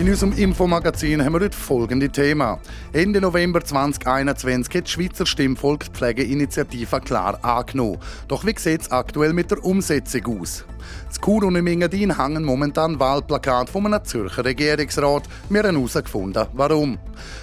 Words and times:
In 0.00 0.08
unserem 0.08 0.32
Infomagazin 0.32 1.22
haben 1.22 1.34
wir 1.34 1.40
heute 1.40 1.54
folgende 1.54 2.08
Themen. 2.08 2.56
Ende 2.94 3.20
November 3.20 3.62
2021 3.62 4.74
hat 4.74 4.84
das 4.84 4.90
Schweizer 4.90 5.26
Stimmvolk 5.26 5.84
die 5.84 5.90
Pflegeinitiative 5.90 7.00
klar 7.02 7.38
angenommen. 7.44 7.98
Doch 8.26 8.46
wie 8.46 8.58
sieht 8.58 8.80
es 8.80 8.90
aktuell 8.90 9.34
mit 9.34 9.50
der 9.50 9.62
Umsetzung 9.62 10.40
aus? 10.40 10.64
Z 11.10 11.22
Chur 11.22 11.42
und 11.44 11.56
im 11.56 11.66
Engadin 11.66 12.16
hängen 12.16 12.44
momentan 12.44 12.98
Wahlplakate 12.98 13.70
von 13.70 13.86
einem 13.86 14.02
Zürcher 14.02 14.44
Regierungsrat. 14.44 15.24
Wir 15.50 15.64
haben 15.64 15.76
herausgefunden, 15.76 16.46
warum. 16.54 16.98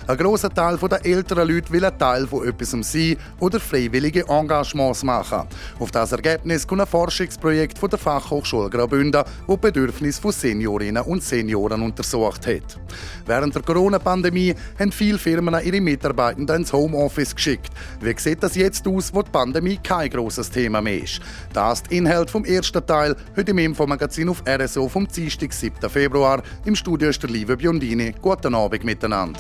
Ein 0.08 0.18
grosser 0.18 0.50
Teil 0.50 0.78
der 0.78 1.06
älteren 1.06 1.48
Leute 1.48 1.72
will 1.72 1.86
ein 1.86 1.98
Teil 2.00 2.26
von 2.26 2.48
etwas 2.48 2.72
sein 2.72 3.18
oder 3.40 3.60
freiwillige 3.60 4.28
Engagements 4.28 5.04
machen. 5.04 5.48
Auf 5.80 5.92
das 5.92 6.12
Ergebnis 6.12 6.66
kommt 6.66 6.82
ein 6.82 6.88
Forschungsprojekt 6.88 7.78
von 7.78 7.90
der 7.90 8.00
Fachhochschule 8.00 8.70
Graubünden, 8.70 9.24
das 9.24 9.26
die 9.48 9.58
Bedürfnisse 9.58 10.22
von 10.22 10.32
Seniorinnen 10.32 11.04
und 11.04 11.22
Senioren 11.22 11.84
untersucht 11.84 12.47
hat. 12.48 12.80
Während 13.26 13.54
der 13.54 13.62
Corona-Pandemie 13.62 14.56
haben 14.80 14.92
viele 14.92 15.18
Firmen 15.18 15.56
ihre 15.64 15.82
Mitarbeitenden 15.82 16.58
ins 16.58 16.74
Homeoffice 16.74 17.36
geschickt. 17.36 17.72
Wie 18.02 18.16
sieht 18.18 18.42
das 18.42 18.56
jetzt 18.56 18.88
aus, 18.88 19.14
wo 19.14 19.22
die 19.22 19.32
Pandemie 19.32 19.80
kein 19.84 20.10
grosses 20.10 20.50
Thema 20.50 20.82
mehr 20.82 21.04
ist? 21.04 21.20
Das 21.54 21.80
ist 21.80 21.92
der 21.92 21.98
Inhalt 21.98 22.30
vom 22.30 22.46
ersten 22.46 22.86
Teil, 22.86 23.16
heute 23.36 23.52
im 23.52 23.58
Infomagazin 23.60 24.30
auf 24.30 24.44
RSO 24.48 24.88
vom 24.88 25.08
Dienstag, 25.08 25.54
7. 25.54 25.90
Februar. 25.90 26.42
Im 26.66 26.76
Studio 26.76 27.10
ist 27.10 27.22
der 27.22 27.30
Liebe 27.30 27.58
Biondini. 27.58 28.14
Guten 28.22 28.56
Abend 28.56 28.84
miteinander. 28.84 29.40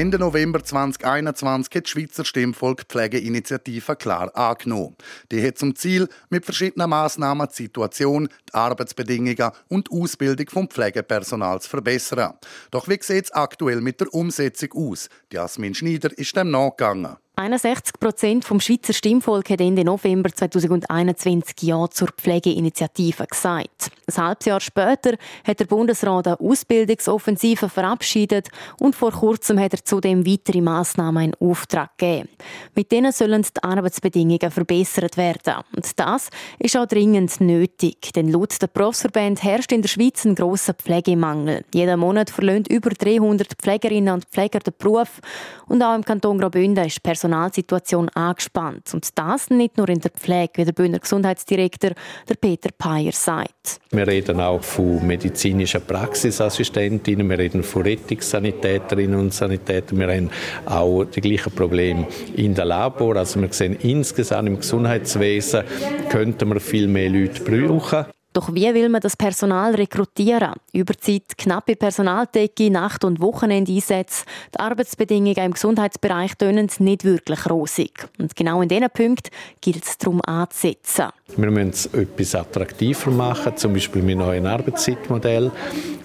Ende 0.00 0.18
November 0.18 0.64
2021 0.64 1.74
hat 1.74 1.84
die 1.84 1.90
Schweizer 1.90 2.24
Stimmvolk 2.24 2.84
Pflegeinitiative 2.88 3.96
klar 3.96 4.34
angenommen. 4.34 4.96
Die 5.30 5.46
hat 5.46 5.58
zum 5.58 5.76
Ziel, 5.76 6.08
mit 6.30 6.46
verschiedenen 6.46 6.88
Massnahmen 6.88 7.46
die 7.50 7.64
Situation, 7.64 8.30
die 8.48 8.54
Arbeitsbedingungen 8.54 9.50
und 9.68 9.88
die 9.88 10.00
Ausbildung 10.00 10.48
vom 10.48 10.70
Pflegepersonal 10.70 11.60
zu 11.60 11.68
verbessern. 11.68 12.32
Doch 12.70 12.88
wie 12.88 12.98
sieht 13.02 13.26
es 13.26 13.32
aktuell 13.32 13.82
mit 13.82 14.00
der 14.00 14.14
Umsetzung 14.14 14.72
aus? 14.72 15.10
Jasmin 15.30 15.74
Schneider 15.74 16.16
ist 16.16 16.34
dem 16.34 16.50
nachgegangen. 16.50 17.18
61 17.40 17.98
Prozent 17.98 18.44
vom 18.44 18.60
Schweizer 18.60 18.92
Stimmvolk 18.92 19.48
hat 19.48 19.62
Ende 19.62 19.82
November 19.82 20.30
2021 20.30 21.62
Ja 21.62 21.88
zur 21.88 22.08
Pflegeinitiative 22.08 23.26
gesagt. 23.26 23.90
Ein 24.06 24.22
halbes 24.22 24.44
Jahr 24.44 24.60
später 24.60 25.14
hat 25.46 25.58
der 25.58 25.64
Bundesrat 25.64 26.26
eine 26.26 26.38
Ausbildungsoffensive 26.38 27.70
verabschiedet 27.70 28.48
und 28.78 28.94
vor 28.94 29.12
kurzem 29.12 29.58
hat 29.58 29.72
er 29.72 29.82
zudem 29.82 30.26
weitere 30.26 30.60
Massnahmen 30.60 31.32
in 31.32 31.48
Auftrag 31.48 31.96
gegeben. 31.96 32.28
Mit 32.74 32.92
denen 32.92 33.10
sollen 33.10 33.40
die 33.42 33.62
Arbeitsbedingungen 33.62 34.50
verbessert 34.50 35.16
werden. 35.16 35.54
Und 35.74 35.98
das 35.98 36.28
ist 36.58 36.76
auch 36.76 36.84
dringend 36.84 37.40
nötig, 37.40 38.12
denn 38.14 38.30
laut 38.30 38.60
der 38.60 38.66
Berufsverband 38.66 39.42
herrscht 39.42 39.72
in 39.72 39.80
der 39.80 39.88
Schweiz 39.88 40.26
ein 40.26 40.34
grosser 40.34 40.74
Pflegemangel. 40.74 41.64
Jeden 41.72 42.00
Monat 42.00 42.28
verlöhnt 42.28 42.68
über 42.68 42.90
300 42.90 43.54
Pflegerinnen 43.54 44.12
und 44.12 44.26
Pfleger 44.26 44.58
den 44.58 44.74
Beruf 44.76 45.20
und 45.68 45.82
auch 45.82 45.94
im 45.94 46.04
Kanton 46.04 46.38
Graubünden 46.38 46.84
ist 46.84 47.02
Personal 47.02 47.29
Personalsituation 47.30 48.08
angespannt. 48.10 48.92
Und 48.92 49.06
das 49.16 49.50
nicht 49.50 49.76
nur 49.76 49.88
in 49.88 50.00
der 50.00 50.10
Pflege, 50.10 50.52
wie 50.56 50.64
der 50.64 50.72
Bühner 50.72 50.98
Gesundheitsdirektor 50.98 51.92
der 52.28 52.34
Peter 52.34 52.70
Peyer 52.76 53.12
sagt. 53.12 53.80
Wir 53.90 54.06
reden 54.06 54.40
auch 54.40 54.62
von 54.62 55.06
medizinischen 55.06 55.82
Praxisassistentinnen, 55.82 57.28
wir 57.28 57.38
reden 57.38 57.62
von 57.62 57.82
Rettungssanitäterinnen 57.82 59.18
und 59.18 59.32
Sanitätern, 59.32 59.98
wir 59.98 60.08
haben 60.08 60.30
auch 60.66 61.04
die 61.04 61.20
gleichen 61.20 61.52
Probleme 61.52 62.06
in 62.34 62.54
der 62.54 62.64
Labor. 62.64 63.16
Also 63.16 63.40
wir 63.40 63.52
sehen 63.52 63.76
insgesamt 63.80 64.48
im 64.48 64.56
Gesundheitswesen 64.58 65.62
könnten 66.08 66.48
wir 66.48 66.60
viel 66.60 66.88
mehr 66.88 67.10
Leute 67.10 67.42
brauchen. 67.42 68.06
Doch 68.32 68.54
wie 68.54 68.72
will 68.72 68.88
man 68.88 69.00
das 69.00 69.16
Personal 69.16 69.74
rekrutieren? 69.74 70.52
Überzeit, 70.72 71.36
knappe 71.36 71.74
Personaldecke, 71.74 72.70
Nacht- 72.70 73.04
und 73.04 73.20
Wochenendeinsätze. 73.20 74.24
Die 74.54 74.60
Arbeitsbedingungen 74.60 75.36
im 75.36 75.52
Gesundheitsbereich 75.52 76.36
tönen 76.36 76.70
nicht 76.78 77.04
wirklich 77.04 77.50
rosig. 77.50 78.08
Und 78.18 78.36
genau 78.36 78.62
in 78.62 78.68
diesen 78.68 78.88
Punkten 78.88 79.30
gilt 79.60 79.84
es 79.84 79.98
darum 79.98 80.20
anzusetzen. 80.22 81.06
Wir 81.36 81.50
müssen 81.50 82.00
etwas 82.00 82.36
attraktiver 82.36 83.10
machen, 83.10 83.56
zum 83.56 83.72
Beispiel 83.72 84.02
mit 84.02 84.18
neuen 84.18 84.46
Arbeitszeitmodell. 84.46 85.50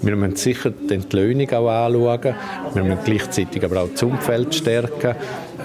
Wir 0.02 0.16
müssen 0.16 0.36
sicher 0.36 0.72
die 0.72 0.96
Entlöhnung 0.96 1.50
auch 1.52 1.69
anschauen. 1.69 2.36
Wir 2.74 2.84
müssen 2.84 3.03
gleichzeitig 3.06 3.63
aber 3.63 3.84
auch 3.84 3.90
das 3.90 4.02
Umfeld 4.02 4.56
stärken. 4.56 5.16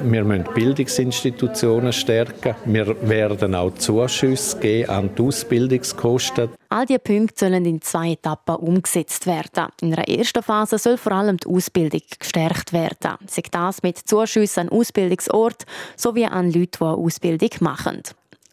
Wir 0.03 0.25
müssen 0.25 0.45
Bildungsinstitutionen 0.55 1.93
stärken. 1.93 2.55
Wir 2.65 2.97
werden 3.09 3.55
auch 3.55 3.75
Zuschüsse 3.75 4.59
geben 4.59 4.91
an 4.91 5.11
die 5.15 5.23
Ausbildungskosten. 5.23 6.51
All 6.71 6.87
diese 6.87 6.99
Punkte 7.01 7.47
sollen 7.47 7.65
in 7.67 7.83
zwei 7.83 8.13
Etappen 8.13 8.57
umgesetzt 8.57 9.27
werden. 9.27 9.69
In 9.83 9.93
einer 9.93 10.09
ersten 10.09 10.43
Phase 10.43 10.79
soll 10.79 10.97
vor 10.97 11.13
allem 11.13 11.37
die 11.37 11.49
Ausbildung 11.49 12.01
gestärkt 12.19 12.73
werden. 12.73 13.19
Sei 13.27 13.43
das 13.51 13.83
mit 13.83 13.99
Zuschüssen 13.99 14.69
an 14.69 14.79
Ausbildungsort 14.79 15.67
sowie 15.97 16.27
an 16.27 16.51
Leute, 16.51 16.79
die 16.79 16.85
Ausbildung 16.85 17.51
machen. 17.61 18.03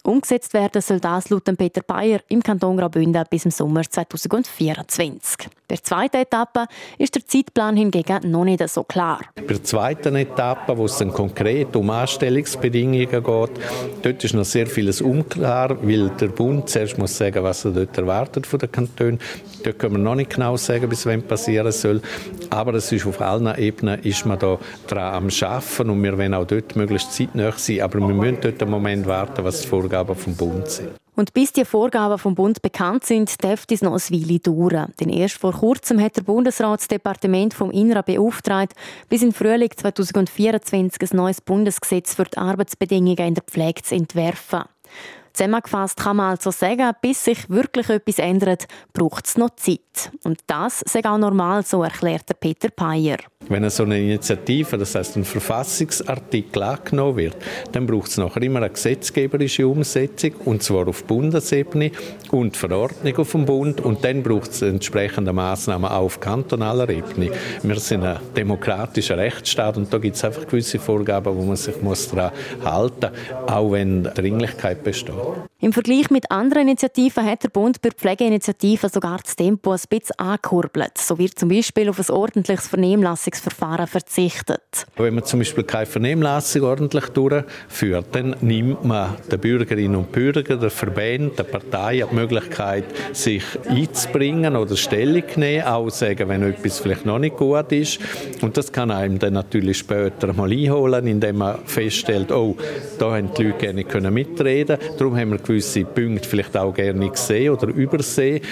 Umgesetzt 0.08 0.54
werden 0.54 0.80
soll 0.80 1.00
das 1.00 1.28
laut 1.28 1.44
Peter 1.58 1.82
Bayer 1.82 2.20
im 2.28 2.42
Kanton 2.42 2.78
Graubünden 2.78 3.22
bis 3.28 3.44
im 3.44 3.50
Sommer 3.50 3.82
2024. 3.82 5.50
Bei 5.68 5.74
der 5.74 5.84
zweiten 5.84 6.16
Etappe 6.16 6.64
ist 6.96 7.14
der 7.14 7.26
Zeitplan 7.26 7.76
hingegen 7.76 8.30
noch 8.30 8.46
nicht 8.46 8.66
so 8.70 8.84
klar. 8.84 9.20
Bei 9.34 9.42
der 9.42 9.62
zweiten 9.62 10.16
Etappe, 10.16 10.78
wo 10.78 10.86
es 10.86 10.96
dann 10.96 11.12
konkret 11.12 11.76
um 11.76 11.90
Anstellungsbedingungen 11.90 13.06
geht, 13.06 13.22
dort 13.22 14.24
ist 14.24 14.32
noch 14.32 14.46
sehr 14.46 14.66
vieles 14.66 15.02
unklar, 15.02 15.76
weil 15.82 16.08
der 16.18 16.28
Bund 16.28 16.70
zuerst 16.70 16.96
muss 16.96 17.18
sagen, 17.18 17.44
was 17.44 17.66
er 17.66 17.72
dort 17.72 17.98
erwartet 17.98 18.46
von 18.46 18.60
den 18.60 18.72
Kantonen. 18.72 19.20
Dort 19.62 19.78
können 19.78 19.96
wir 19.96 19.98
noch 19.98 20.14
nicht 20.14 20.30
genau 20.30 20.56
sagen, 20.56 20.88
bis 20.88 21.04
wann 21.04 21.20
passieren 21.20 21.70
soll. 21.70 22.00
Aber 22.48 22.72
es 22.72 22.90
ist 22.90 23.06
auf 23.06 23.20
allen 23.20 23.54
Ebenen 23.58 24.00
ist 24.02 24.24
man 24.24 24.38
da 24.38 24.58
dran 24.86 25.14
am 25.14 25.30
Schaffen 25.30 25.90
und 25.90 26.02
wir 26.02 26.16
wollen 26.16 26.32
auch 26.32 26.46
dort 26.46 26.76
möglichst 26.76 27.12
zeitnah 27.12 27.52
sein. 27.52 27.82
Aber 27.82 27.98
wir 27.98 28.08
müssen 28.14 28.38
dort 28.40 28.62
einen 28.62 28.70
Moment 28.70 29.06
warten, 29.06 29.44
was 29.44 29.60
die 29.60 29.68
Vorgaben 29.98 30.14
vom 30.14 30.36
Bund 30.36 30.68
sind. 30.68 30.90
Und 31.16 31.34
bis 31.34 31.52
die 31.52 31.64
Vorgaben 31.64 32.18
vom 32.18 32.36
Bund 32.36 32.62
bekannt 32.62 33.04
sind, 33.04 33.42
dürfte 33.42 33.74
es 33.74 33.82
noch 33.82 33.94
ein 33.94 34.00
Weile 34.00 34.38
dauern. 34.38 34.92
Denn 35.00 35.08
erst 35.08 35.38
vor 35.38 35.52
kurzem 35.52 36.00
hat 36.00 36.16
der 36.16 36.22
Bundesrat 36.22 36.80
das 36.80 36.86
Departement 36.86 37.52
vom 37.52 37.72
Inneren 37.72 38.04
beauftragt, 38.04 38.74
bis 39.08 39.22
im 39.22 39.32
Frühling 39.32 39.70
2024 39.74 41.10
ein 41.10 41.16
neues 41.16 41.40
Bundesgesetz 41.40 42.14
für 42.14 42.24
die 42.24 42.36
Arbeitsbedingungen 42.36 43.18
in 43.18 43.34
der 43.34 43.42
Pflege 43.42 43.82
zu 43.82 43.96
entwerfen. 43.96 44.62
Zusammengefasst 45.38 46.00
kann 46.00 46.16
man 46.16 46.30
also 46.30 46.50
sagen, 46.50 46.90
bis 47.00 47.24
sich 47.24 47.48
wirklich 47.48 47.88
etwas 47.88 48.18
ändert, 48.18 48.66
braucht 48.92 49.24
es 49.24 49.38
noch 49.38 49.50
Zeit. 49.50 50.10
Und 50.24 50.40
das 50.48 50.82
ist 50.82 50.96
auch 51.06 51.16
normal, 51.16 51.64
so 51.64 51.84
erklärt 51.84 52.24
Peter 52.40 52.70
Peyer. 52.70 53.18
Wenn 53.48 53.70
so 53.70 53.84
eine 53.84 53.98
Initiative, 53.98 54.76
das 54.76 54.96
heißt 54.96 55.16
ein 55.16 55.24
Verfassungsartikel 55.24 56.62
angenommen 56.62 57.16
wird, 57.16 57.36
dann 57.70 57.86
braucht 57.86 58.08
es 58.10 58.18
nachher 58.18 58.42
immer 58.42 58.58
eine 58.58 58.70
gesetzgeberische 58.70 59.66
Umsetzung, 59.66 60.32
und 60.44 60.62
zwar 60.62 60.88
auf 60.88 61.04
Bundesebene 61.04 61.92
und 62.30 62.56
Verordnung 62.56 63.16
auf 63.16 63.30
dem 63.30 63.46
Bund, 63.46 63.80
und 63.80 64.04
dann 64.04 64.24
braucht 64.24 64.50
es 64.50 64.62
entsprechende 64.62 65.32
Maßnahmen 65.32 65.88
auch 65.88 66.02
auf 66.02 66.20
kantonaler 66.20 66.90
Ebene. 66.90 67.30
Wir 67.62 67.78
sind 67.78 68.02
ein 68.02 68.18
demokratischer 68.36 69.16
Rechtsstaat 69.16 69.76
und 69.76 69.92
da 69.92 69.98
gibt 69.98 70.16
es 70.16 70.24
einfach 70.24 70.46
gewisse 70.46 70.80
Vorgaben, 70.80 71.34
wo 71.34 71.42
man 71.42 71.56
sich 71.56 71.76
daran 71.76 72.32
halten 72.64 73.10
muss, 73.12 73.50
auch 73.50 73.72
wenn 73.72 74.02
Dringlichkeit 74.02 74.82
besteht. 74.82 75.14
Im 75.60 75.72
Vergleich 75.72 76.10
mit 76.10 76.30
anderen 76.30 76.68
Initiativen 76.68 77.24
hat 77.24 77.42
der 77.42 77.48
Bund 77.48 77.82
bei 77.82 77.90
Pflegeinitiativen 77.90 78.88
sogar 78.88 79.18
das 79.24 79.34
Tempo 79.34 79.72
ein 79.72 79.80
bisschen 79.90 80.16
angekurbelt. 80.16 80.96
So 80.96 81.18
wird 81.18 81.36
zum 81.36 81.48
Beispiel 81.48 81.88
auf 81.88 81.98
ein 81.98 82.14
ordentliches 82.14 82.68
Vernehmlassungsverfahren 82.68 83.88
verzichtet. 83.88 84.86
Wenn 84.96 85.14
man 85.14 85.24
zum 85.24 85.40
Beispiel 85.40 85.64
keine 85.64 85.86
Vernehmlassung 85.86 86.62
ordentlich 86.62 87.06
durchführt, 87.08 88.06
dann 88.12 88.36
nimmt 88.40 88.84
man 88.84 89.16
den 89.32 89.40
Bürgerinnen 89.40 89.96
und 89.96 90.12
Bürgern, 90.12 90.60
den 90.60 90.70
Verbänden, 90.70 91.34
den 91.34 91.46
Parteien 91.50 92.08
die 92.08 92.14
Möglichkeit, 92.14 92.84
sich 93.12 93.42
einzubringen 93.68 94.54
oder 94.54 94.76
Stellung 94.76 95.24
zu 95.28 95.40
nehmen, 95.40 95.64
auch 95.64 95.90
sagen, 95.90 96.28
wenn 96.28 96.44
etwas 96.44 96.78
vielleicht 96.78 97.04
noch 97.04 97.18
nicht 97.18 97.36
gut 97.36 97.72
ist. 97.72 97.98
Und 98.42 98.56
das 98.56 98.70
kann 98.70 98.92
einem 98.92 99.18
dann 99.18 99.32
natürlich 99.32 99.78
später 99.78 100.32
mal 100.32 100.52
einholen, 100.52 101.06
indem 101.08 101.38
man 101.38 101.58
feststellt, 101.64 102.30
oh, 102.30 102.56
da 102.98 103.16
haben 103.16 103.30
die 103.36 103.42
Leute 103.42 103.84
gerne 103.84 104.10
mitreden 104.10 104.78
können. 104.78 105.17
Haben 105.18 105.30
wir 105.30 105.38
gewisse 105.38 105.84
Punkte 105.84 106.28
vielleicht 106.28 106.56
auch 106.56 106.72
gerne 106.72 107.10
gesehen 107.10 107.52
oder 107.52 107.68
übersehen. 107.68 108.42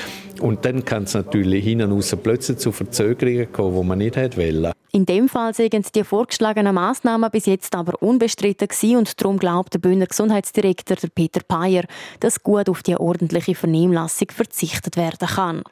Und 0.40 0.64
dann 0.64 0.84
kann 0.84 1.04
es 1.04 1.14
natürlich 1.14 1.64
hinten 1.64 1.90
raus 1.90 2.14
plötzlich 2.22 2.58
zu 2.58 2.72
Verzögerungen 2.72 3.50
kommen, 3.52 3.80
die 3.80 3.86
man 3.86 3.98
nicht 3.98 4.16
wollte. 4.16 4.72
In 4.92 5.04
dem 5.04 5.28
Fall 5.28 5.52
sind 5.52 5.94
die 5.94 6.04
vorgeschlagenen 6.04 6.74
Massnahmen 6.74 7.30
bis 7.30 7.44
jetzt 7.46 7.74
aber 7.74 8.00
unbestritten 8.02 8.66
gewesen 8.66 8.96
und 8.96 9.20
darum 9.20 9.38
glaubt 9.38 9.74
der 9.74 9.78
Bühner 9.78 10.06
Gesundheitsdirektor 10.06 10.96
Peter 11.14 11.40
Payer, 11.46 11.84
dass 12.20 12.42
gut 12.42 12.70
auf 12.70 12.82
die 12.82 12.96
ordentliche 12.96 13.54
Vernehmlassung 13.54 14.28
verzichtet 14.30 14.96
werden 14.96 15.28
kann. 15.28 15.62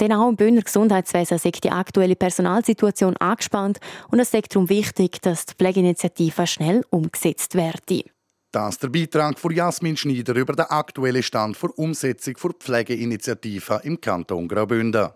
Denn 0.00 0.12
auch 0.12 0.28
im 0.28 0.34
Bühner 0.34 0.62
Gesundheitswesen 0.62 1.36
ist 1.36 1.62
die 1.62 1.70
aktuelle 1.70 2.16
Personalsituation 2.16 3.16
angespannt 3.18 3.78
und 4.10 4.18
es 4.18 4.34
ist 4.34 4.54
darum 4.54 4.68
wichtig, 4.68 5.22
dass 5.22 5.46
die 5.46 5.54
Pflegeinitiative 5.54 6.46
schnell 6.46 6.82
umgesetzt 6.90 7.54
wird. 7.54 8.13
Das 8.54 8.74
ist 8.74 8.84
der 8.84 8.88
Beitrag 8.88 9.36
von 9.36 9.52
Jasmin 9.52 9.96
Schneider 9.96 10.36
über 10.36 10.52
den 10.52 10.66
aktuellen 10.66 11.24
Stand 11.24 11.60
der 11.60 11.76
Umsetzung 11.76 12.34
der 12.40 12.52
Pflegeinitiative 12.52 13.80
im 13.82 14.00
Kanton 14.00 14.46
Graubünden. 14.46 15.08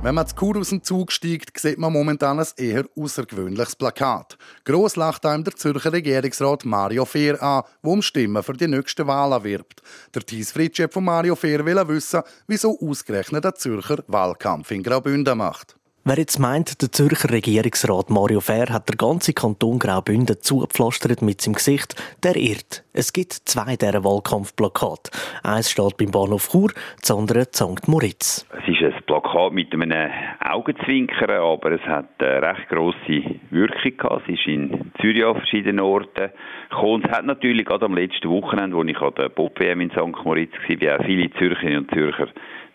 Wenn 0.00 0.14
man 0.14 0.24
zu 0.28 0.36
Kur 0.36 0.56
aus 0.56 0.68
dem 0.68 0.84
Zug 0.84 1.10
steigt, 1.10 1.58
sieht 1.58 1.78
man 1.78 1.92
momentan 1.92 2.38
ein 2.38 2.46
eher 2.56 2.84
außergewöhnliches 2.96 3.74
Plakat. 3.74 4.38
Gross 4.64 4.94
lacht 4.94 5.26
einem 5.26 5.42
der 5.42 5.56
Zürcher 5.56 5.92
Regierungsrat 5.92 6.64
Mario 6.64 7.04
Fehr 7.04 7.42
an, 7.42 7.64
der 7.82 7.90
um 7.90 8.00
Stimmen 8.00 8.44
für 8.44 8.52
die 8.52 8.68
nächste 8.68 9.04
Wahl 9.08 9.42
wirbt. 9.42 9.82
Der 10.14 10.22
Thies 10.22 10.52
Fritschep 10.52 10.92
von 10.92 11.02
Mario 11.02 11.34
Fehr 11.34 11.66
will 11.66 11.88
wissen, 11.88 12.22
wieso 12.46 12.78
ausgerechnet 12.78 13.42
der 13.42 13.56
Zürcher 13.56 14.04
Wahlkampf 14.06 14.70
in 14.70 14.84
Graubünden 14.84 15.38
macht. 15.38 15.77
Wer 16.04 16.16
jetzt 16.16 16.38
meint, 16.38 16.80
der 16.80 16.90
Zürcher 16.90 17.30
Regierungsrat 17.30 18.08
Mario 18.08 18.40
Fair 18.40 18.66
hat 18.70 18.88
der 18.88 18.96
ganze 18.96 19.34
Kanton 19.34 19.78
Graubünden 19.78 20.40
zugepflastert 20.40 21.20
mit 21.22 21.40
seinem 21.40 21.54
Gesicht, 21.54 21.96
der 22.22 22.36
irrt. 22.36 22.84
Es 22.94 23.12
gibt 23.12 23.32
zwei 23.32 23.76
dieser 23.76 24.04
Wahlkampfplakate. 24.04 25.10
Eins 25.42 25.70
steht 25.70 25.98
beim 25.98 26.10
Bahnhof 26.10 26.48
Chur, 26.50 26.70
das 27.00 27.10
andere 27.10 27.44
St. 27.52 27.88
Moritz. 27.88 28.46
Es 28.52 28.68
ist 28.68 28.82
ein 28.82 29.02
Plakat 29.06 29.52
mit 29.52 29.72
einem 29.74 30.10
Augenzwinkern, 30.40 31.30
aber 31.30 31.72
es 31.72 31.82
hat 31.82 32.08
eine 32.18 32.42
recht 32.42 32.68
grosse 32.68 33.38
Wirkung 33.50 33.96
gehabt. 33.96 34.22
Es 34.28 34.38
ist 34.38 34.46
in 34.46 34.92
Zürich 35.00 35.24
an 35.24 35.34
verschiedenen 35.34 35.80
Orten 35.80 36.30
gekommen. 36.70 37.04
Es 37.04 37.10
hat 37.10 37.26
natürlich 37.26 37.66
gerade 37.66 37.84
am 37.84 37.94
letzten 37.94 38.30
Wochenende, 38.30 38.76
wo 38.76 38.82
ich 38.82 38.98
an 38.98 39.14
der 39.18 39.28
Pop-WM 39.28 39.80
in 39.80 39.90
St. 39.90 40.24
Moritz 40.24 40.52
war, 40.52 41.00
auch 41.00 41.04
viele 41.04 41.30
Zürcherinnen 41.32 41.80
und 41.80 41.90
Zürcher 41.90 42.28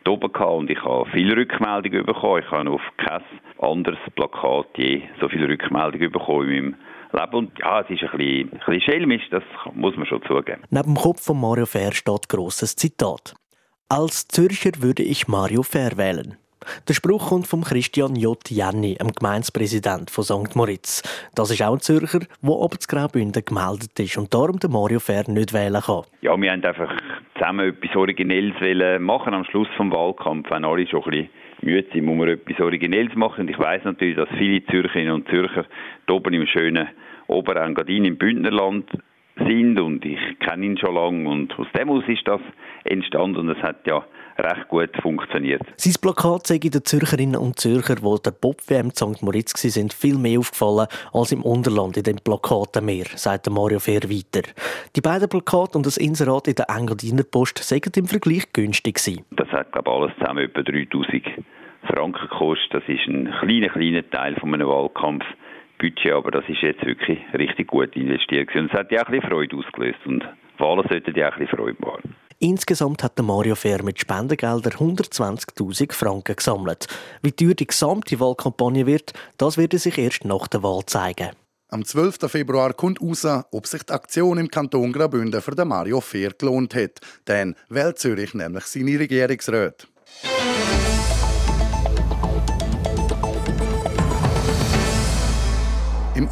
oben 0.07 0.31
gehabt 0.31 0.51
und 0.51 0.69
ich 0.69 0.81
habe 0.83 1.09
viele 1.11 1.35
Rückmeldungen 1.35 2.05
bekommen. 2.05 2.43
Ich 2.43 2.51
habe 2.51 2.69
auf 2.69 2.81
kein 2.97 3.23
anderes 3.59 3.99
Plakat 4.15 4.67
je 4.75 5.03
so 5.19 5.29
viele 5.29 5.47
Rückmeldungen 5.47 6.11
bekommen 6.11 6.49
in 6.49 6.63
meinem 6.63 6.75
Leben. 7.13 7.35
Und 7.35 7.59
ja, 7.59 7.81
es 7.81 7.89
ist 7.89 8.03
ein 8.03 8.17
bisschen, 8.17 8.81
schelmisch, 8.81 9.29
das 9.29 9.43
muss 9.73 9.95
man 9.95 10.05
schon 10.05 10.21
zugeben. 10.23 10.63
Neben 10.69 10.95
dem 10.95 11.01
Kopf 11.01 11.23
von 11.23 11.39
Mario 11.39 11.65
Fair 11.65 11.91
steht 11.93 12.29
grosses 12.29 12.75
Zitat. 12.75 13.35
Als 13.89 14.27
Zürcher 14.27 14.71
würde 14.81 15.03
ich 15.03 15.27
Mario 15.27 15.63
Fair 15.63 15.97
wählen. 15.97 16.37
Der 16.87 16.93
Spruch 16.93 17.29
kommt 17.29 17.47
von 17.47 17.61
Christian 17.61 18.15
J. 18.15 18.37
Jenny, 18.49 18.95
dem 18.95 19.11
Gemeindepräsident 19.11 20.09
von 20.09 20.23
St. 20.23 20.55
Moritz. 20.55 21.01
Das 21.35 21.51
ist 21.51 21.61
auch 21.61 21.73
ein 21.73 21.79
Zürcher, 21.79 22.19
der 22.19 22.51
aber 22.51 22.79
zu 22.79 22.87
Graubünden 22.87 23.43
gemeldet 23.45 23.99
ist 23.99 24.17
und 24.17 24.33
darum 24.33 24.59
den 24.59 24.71
Mario 24.71 24.99
Fair 24.99 25.23
nicht 25.27 25.53
wählen 25.53 25.81
kann. 25.81 26.03
Ja, 26.21 26.39
wir 26.39 26.51
haben 26.51 26.63
einfach 26.63 26.91
zusammen 27.37 27.69
etwas 27.69 27.95
Originelles 27.95 28.55
machen 28.99 29.33
am 29.33 29.45
Schluss 29.45 29.67
des 29.77 29.91
Wahlkampf, 29.91 30.49
wenn 30.49 30.65
alle 30.65 30.87
schon 30.87 31.03
ein 31.03 31.11
bisschen 31.11 31.29
müde 31.61 31.87
sind, 31.93 32.05
muss 32.05 32.17
man 32.17 32.29
etwas 32.29 32.59
Originelles 32.59 33.15
machen. 33.15 33.41
Und 33.41 33.49
ich 33.49 33.59
weiß 33.59 33.83
natürlich, 33.83 34.15
dass 34.15 34.29
viele 34.37 34.65
Zürcherinnen 34.65 35.13
und 35.13 35.27
Zürcher 35.29 35.65
hier 36.05 36.15
oben 36.15 36.33
im 36.33 36.45
schönen 36.47 36.89
Oberengadin 37.27 38.05
im 38.05 38.17
Bündnerland 38.17 38.89
sind 39.37 39.79
und 39.79 40.05
ich 40.05 40.19
kenne 40.39 40.65
ihn 40.65 40.77
schon 40.77 40.93
lange 40.93 41.27
und 41.27 41.57
aus 41.57 41.67
dem 41.75 41.89
aus 41.89 42.03
ist 42.07 42.27
das 42.27 42.41
entstanden 42.83 43.37
und 43.37 43.49
es 43.49 43.63
hat 43.63 43.85
ja 43.87 44.05
recht 44.37 44.67
gut 44.67 44.89
funktioniert. 45.01 45.61
Sein 45.77 45.93
Plakat 46.01 46.47
zeige 46.47 46.69
den 46.69 46.85
Zürcherinnen 46.85 47.35
und 47.35 47.59
Zürcher, 47.59 47.95
die 47.95 48.21
der 48.23 48.31
Pop-WM 48.31 48.91
St. 48.91 49.21
Moritz 49.21 49.59
sind, 49.59 49.93
viel 49.93 50.17
mehr 50.17 50.39
aufgefallen 50.39 50.87
als 51.13 51.31
im 51.31 51.43
Unterland 51.43 51.97
in 51.97 52.03
den 52.03 52.17
Plakaten 52.17 52.83
sagt 53.15 53.49
Mario 53.49 53.79
Fehr 53.79 54.03
weiter. 54.03 54.47
Die 54.95 55.01
beiden 55.01 55.29
Plakate 55.29 55.77
und 55.77 55.85
das 55.85 55.97
Inserat 55.97 56.47
in 56.47 56.55
der 56.55 56.69
Engadiner 56.69 57.23
Post 57.23 57.59
seien 57.63 57.81
im 57.95 58.07
Vergleich 58.07 58.51
günstig 58.53 58.95
gewesen. 58.95 59.25
Das 59.31 59.47
hat, 59.49 59.71
glaube 59.71 59.89
ich, 59.89 59.95
alles 59.95 60.11
zusammen 60.19 60.45
etwa 60.45 60.61
3000 60.61 61.23
Franken 61.87 62.27
gekostet. 62.29 62.73
Das 62.73 62.83
ist 62.87 63.07
ein 63.07 63.33
kleiner, 63.41 63.69
kleiner 63.69 64.09
Teil 64.09 64.35
von 64.35 64.53
einem 64.53 64.67
Wahlkampf. 64.67 65.25
Budget, 65.79 66.13
aber 66.13 66.31
das 66.31 66.47
ist 66.47 66.61
jetzt 66.61 66.85
wirklich 66.85 67.19
richtig 67.33 67.67
gut 67.67 67.95
investiert. 67.95 68.55
Und 68.55 68.67
es 68.67 68.71
hat 68.71 68.91
ja 68.91 69.01
auch 69.01 69.07
ein 69.07 69.15
bisschen 69.15 69.29
Freude 69.29 69.57
ausgelöst 69.57 69.99
und 70.05 70.23
Wahlen 70.57 70.85
sollten 70.87 71.13
ja 71.15 71.27
auch 71.27 71.33
ein 71.33 71.39
bisschen 71.39 71.57
Freude 71.57 71.77
machen. 71.81 72.15
Insgesamt 72.43 73.03
hat 73.03 73.17
der 73.17 73.23
Mario 73.23 73.55
Fair 73.55 73.81
mit 73.83 74.01
Spendengeldern 74.01 74.73
120.000 74.73 75.93
Franken 75.93 76.35
gesammelt. 76.35 76.87
Wie 77.21 77.31
teuer 77.31 77.53
die 77.53 77.65
gesamte 77.65 78.19
Wahlkampagne 78.19 78.85
wird, 78.85 79.13
das 79.37 79.55
wird 79.55 79.79
sich 79.79 79.97
erst 79.97 80.25
nach 80.25 80.49
der 80.49 80.61
Wahl 80.61 80.85
zeigen. 80.85 81.29
Am 81.69 81.85
12. 81.85 82.29
Februar 82.29 82.73
kommt 82.73 83.01
raus, 83.01 83.25
ob 83.49 83.65
sich 83.65 83.83
die 83.83 83.93
Aktion 83.93 84.39
im 84.39 84.51
Kanton 84.51 84.91
Graubünden 84.91 85.41
für 85.41 85.55
den 85.55 85.69
Mario 85.69 86.01
Fair 86.01 86.31
gelohnt 86.37 86.75
hat. 86.75 86.99
Denn 87.29 87.55
wählt 87.69 87.99
Zürich 87.99 88.33
nämlich 88.33 88.65
seine 88.65 88.99
Regierungsräte. 88.99 89.87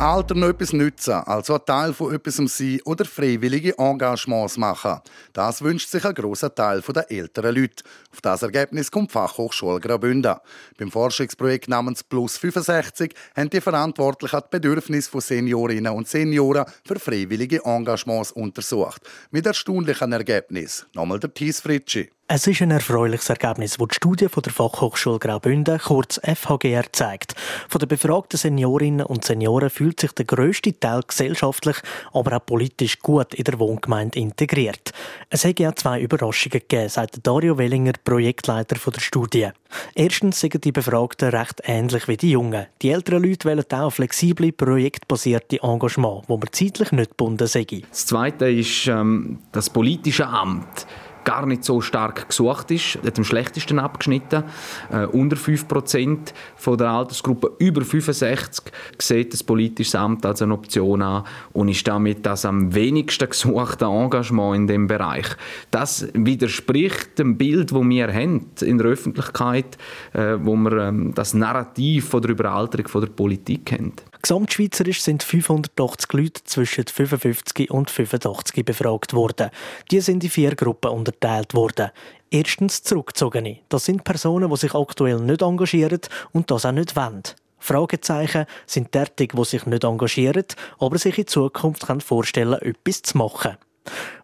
Alter 0.02 0.34
noch 0.34 0.48
etwas 0.48 0.74
nützen, 0.74 1.14
also 1.14 1.54
ein 1.54 1.62
Teil 1.64 1.94
von 1.94 2.12
etwas 2.12 2.38
sein 2.38 2.80
oder 2.86 3.06
freiwillige 3.06 3.78
Engagements 3.78 4.58
machen. 4.58 5.00
Das 5.32 5.62
wünscht 5.62 5.90
sich 5.90 6.04
ein 6.04 6.16
grosser 6.16 6.56
Teil 6.56 6.82
der 6.82 7.12
älteren 7.12 7.54
Leute. 7.54 7.84
Auf 8.12 8.20
das 8.20 8.42
Ergebnis 8.42 8.90
kommt 8.90 9.12
die 9.12 9.14
Fachhochschule 9.14 9.80
Graubünden. 9.80 10.38
Beim 10.80 10.90
Forschungsprojekt 10.90 11.70
namens 11.70 12.04
Plus 12.04 12.36
65 12.40 13.14
haben 13.36 13.52
die 13.52 13.62
Verantwortlichen 13.62 14.42
die 14.44 14.58
Bedürfnisse 14.58 15.12
von 15.12 15.22
Seniorinnen 15.22 15.94
und 15.94 16.08
Senioren 16.08 16.66
für 16.84 17.00
freiwillige 17.00 17.64
Engagements 17.64 18.32
untersucht. 18.32 19.04
Mit 19.30 19.46
erstaunlichen 19.46 20.14
Ergebnissen. 20.14 20.88
Nochmal 20.96 21.20
der 21.20 21.32
Thies 21.32 21.62
Fritschi. 21.62 22.10
Es 22.34 22.48
ist 22.48 22.62
ein 22.62 22.72
erfreuliches 22.72 23.28
Ergebnis, 23.30 23.76
das 23.76 23.88
die 23.90 23.96
Studie 23.96 24.30
von 24.30 24.42
der 24.42 24.54
Fachhochschule 24.54 25.20
Graubünden, 25.20 25.78
kurz 25.80 26.18
FHGR, 26.24 26.86
zeigt. 26.94 27.36
Von 27.68 27.80
den 27.80 27.90
befragten 27.90 28.38
Seniorinnen 28.38 29.06
und 29.06 29.26
Senioren 29.26 29.70
fühlt 29.70 30.00
sich 30.00 30.14
der 30.14 30.24
grösste 30.24 30.80
Teil 30.80 31.02
gesellschaftlich, 31.06 31.76
aber 32.14 32.38
auch 32.38 32.46
politisch 32.46 33.00
gut 33.00 33.34
in 33.34 33.44
der 33.44 33.60
Wohngemeinde 33.60 34.18
integriert. 34.18 34.94
Es 35.30 35.44
hat 35.44 35.60
ja 35.60 35.76
zwei 35.76 36.00
Überraschungen 36.00 36.62
gegeben, 36.62 36.88
sagt 36.88 37.20
Dario 37.28 37.58
Wellinger, 37.58 37.96
Projektleiter 38.02 38.78
der 38.78 39.02
Studie. 39.02 39.50
Erstens 39.94 40.40
sind 40.40 40.64
die 40.64 40.72
Befragten 40.72 41.32
recht 41.32 41.62
ähnlich 41.66 42.08
wie 42.08 42.16
die 42.16 42.32
Jungen. 42.32 42.68
Die 42.82 42.92
älteren 42.92 43.24
Leute 43.24 43.50
wählen 43.50 43.66
auch 43.72 43.90
flexible, 43.90 44.54
projektbasierte 44.54 45.62
Engagement, 45.62 46.24
wo 46.30 46.38
man 46.38 46.48
zeitlich 46.54 46.94
nicht 46.94 47.10
gebunden 47.10 47.48
sind. 47.48 47.84
Das 47.90 48.06
Zweite 48.06 48.50
ist 48.50 48.88
ähm, 48.88 49.40
das 49.52 49.70
politische 49.70 50.28
Amt 50.28 50.88
gar 51.24 51.46
nicht 51.46 51.64
so 51.64 51.82
stark 51.82 52.30
gesucht 52.30 52.72
ist, 52.72 53.00
hat 53.06 53.18
am 53.18 53.24
schlechtesten 53.24 53.80
abgeschnitten. 53.80 54.44
Äh, 54.92 55.06
unter 55.06 55.38
5% 55.38 56.18
von 56.56 56.78
der 56.78 56.90
Altersgruppe 56.90 57.52
über 57.60 57.84
65 57.84 58.72
sieht 59.00 59.34
das 59.34 59.44
politische 59.44 60.00
Amt 60.00 60.26
als 60.26 60.42
eine 60.42 60.54
Option 60.54 61.02
an 61.02 61.24
und 61.54 61.70
ist 61.70 61.88
damit 61.88 62.26
das 62.26 62.46
am 62.46 62.74
wenigsten 62.74 63.30
gesuchte 63.30 63.86
Engagement 63.86 64.56
in 64.56 64.68
dem 64.68 64.88
Bereich. 64.88 65.28
Das 65.72 66.08
widerspricht 66.14 67.20
dem 67.20 67.38
Bild, 67.38 67.74
wo 67.74 67.84
wir 67.84 68.14
haben 68.14 68.48
in 68.62 68.78
der 68.78 68.88
Öffentlichkeit, 68.88 69.78
äh, 70.14 70.38
wo 70.40 70.56
wir 70.56 70.72
ähm, 70.74 71.14
das 71.14 71.34
Narrativ 71.34 72.10
von 72.10 72.22
der 72.22 72.32
Überalterung 72.32 72.88
von 72.88 73.02
der 73.02 73.10
Politik 73.10 73.72
haben. 73.72 73.94
Gesamtschweizerisch 74.22 75.02
sind 75.02 75.24
580 75.24 76.14
Leute 76.14 76.44
zwischen 76.44 76.86
55 76.86 77.72
und 77.72 77.90
85 77.90 78.66
befragt 78.66 79.14
worden. 79.14 79.50
Die 79.90 80.00
sind 80.00 80.24
in 80.24 80.30
vier 80.30 80.56
Gruppen 80.56 80.92
unterteilt 80.92 81.54
worden. 81.54 81.92
Erstens 82.30 82.84
Zurückgezogene. 82.84 83.60
Das 83.70 83.86
sind 83.86 84.04
Personen, 84.04 84.50
die 84.50 84.58
sich 84.58 84.74
aktuell 84.74 85.20
nicht 85.20 85.42
engagieren 85.42 86.02
und 86.32 86.52
das 86.52 86.66
auch 86.66 86.72
nicht 86.72 86.96
wollen. 86.96 87.24
Fragezeichen 87.60 88.46
sind 88.66 88.94
derartig, 88.94 89.34
die 89.34 89.46
sich 89.46 89.66
nicht 89.66 89.84
engagieren, 89.84 90.46
aber 90.80 90.98
sich 90.98 91.18
in 91.18 91.28
Zukunft 91.28 91.86
vorstellen 92.04 92.60
können, 92.60 92.76
etwas 92.76 93.02
zu 93.04 93.18
machen. 93.18 93.58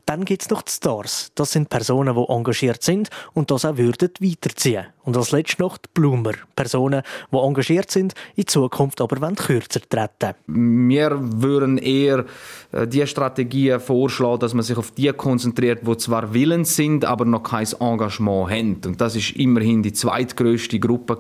Dann 0.08 0.24
gibt 0.24 0.42
es 0.42 0.50
noch 0.50 0.62
die 0.62 0.72
Stars. 0.72 1.34
Das 1.36 1.52
sind 1.52 1.68
Personen, 1.68 2.16
die 2.16 2.30
engagiert 2.30 2.82
sind 2.82 3.10
und 3.34 3.52
das 3.52 3.66
auch 3.66 3.76
würden 3.76 4.10
weiterziehen. 4.22 4.86
Und 5.04 5.18
als 5.18 5.32
letztes 5.32 5.60
noch 5.60 5.78
die 5.78 5.90
Bloomer. 5.94 6.32
Personen, 6.56 7.02
die 7.30 7.36
engagiert 7.38 7.92
sind, 7.92 8.14
in 8.38 8.48
Zukunft 8.48 9.02
aber 9.02 9.20
wollen 9.20 9.36
kürzer 9.36 9.82
treten. 9.82 10.36
Wir 10.48 11.12
würden 11.20 11.78
eher 11.78 12.24
äh, 12.72 12.88
die 12.88 13.06
Strategien 13.06 13.82
vorschlagen, 13.82 14.40
dass 14.40 14.54
man 14.54 14.64
sich 14.64 14.78
auf 14.78 14.92
die 14.92 15.12
konzentriert, 15.12 15.86
die 15.86 15.98
zwar 15.98 16.34
willens 16.34 16.78
sind, 16.78 17.04
aber 17.04 17.26
noch 17.26 17.44
kein 17.44 17.68
Engagement 17.78 18.50
haben. 18.50 18.82
Und 18.86 19.02
das 19.02 19.18
ist 19.18 19.32
immerhin 19.32 19.84
die 19.84 19.92
zweitgrößte 19.92 20.80
Gruppe 20.80 21.18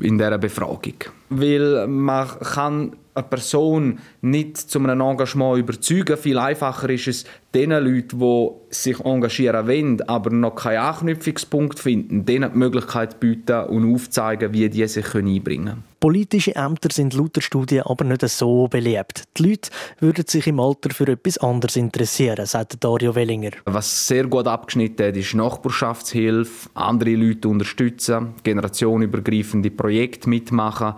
in 0.00 0.18
dieser 0.18 0.38
Befragung. 0.38 0.94
Weil 1.30 1.88
man 1.88 2.28
kann 2.28 2.92
eine 3.18 3.28
Person 3.28 3.98
nicht 4.20 4.56
zu 4.56 4.78
einem 4.78 5.00
Engagement 5.00 5.58
überzeugen. 5.58 6.16
Viel 6.16 6.38
einfacher 6.38 6.90
ist 6.90 7.08
es, 7.08 7.24
den 7.54 7.70
Leuten, 7.70 8.18
die 8.18 8.48
sich 8.70 9.00
engagieren 9.00 9.66
wollen, 9.66 10.02
aber 10.02 10.30
noch 10.30 10.54
keinen 10.54 10.78
Anknüpfungspunkt 10.78 11.78
finden, 11.78 12.26
denen 12.26 12.52
die 12.52 12.58
Möglichkeit 12.58 13.20
bieten 13.20 13.64
und 13.64 13.94
aufzeigen, 13.94 14.52
wie 14.52 14.68
die 14.68 14.86
sich 14.86 15.14
einbringen 15.14 15.64
können. 15.64 15.84
Politische 16.00 16.54
Ämter 16.54 16.90
sind 16.92 17.14
laut 17.14 17.34
der 17.34 17.40
Studie 17.40 17.80
aber 17.80 18.04
nicht 18.04 18.20
so 18.28 18.68
beliebt. 18.68 19.24
Die 19.36 19.48
Leute 19.48 19.70
würden 19.98 20.26
sich 20.28 20.46
im 20.46 20.60
Alter 20.60 20.90
für 20.90 21.08
etwas 21.08 21.38
anderes 21.38 21.74
interessieren, 21.74 22.46
sagt 22.46 22.84
Dario 22.84 23.16
Wellinger. 23.16 23.50
Was 23.64 24.06
sehr 24.06 24.28
gut 24.28 24.46
abgeschnitten 24.46 25.08
hat, 25.08 25.16
ist 25.16 25.34
Nachbarschaftshilfe, 25.34 26.70
andere 26.74 27.16
Leute 27.16 27.48
unterstützen, 27.48 28.34
generationenübergreifende 28.44 29.72
Projekte 29.72 30.28
mitmachen. 30.28 30.94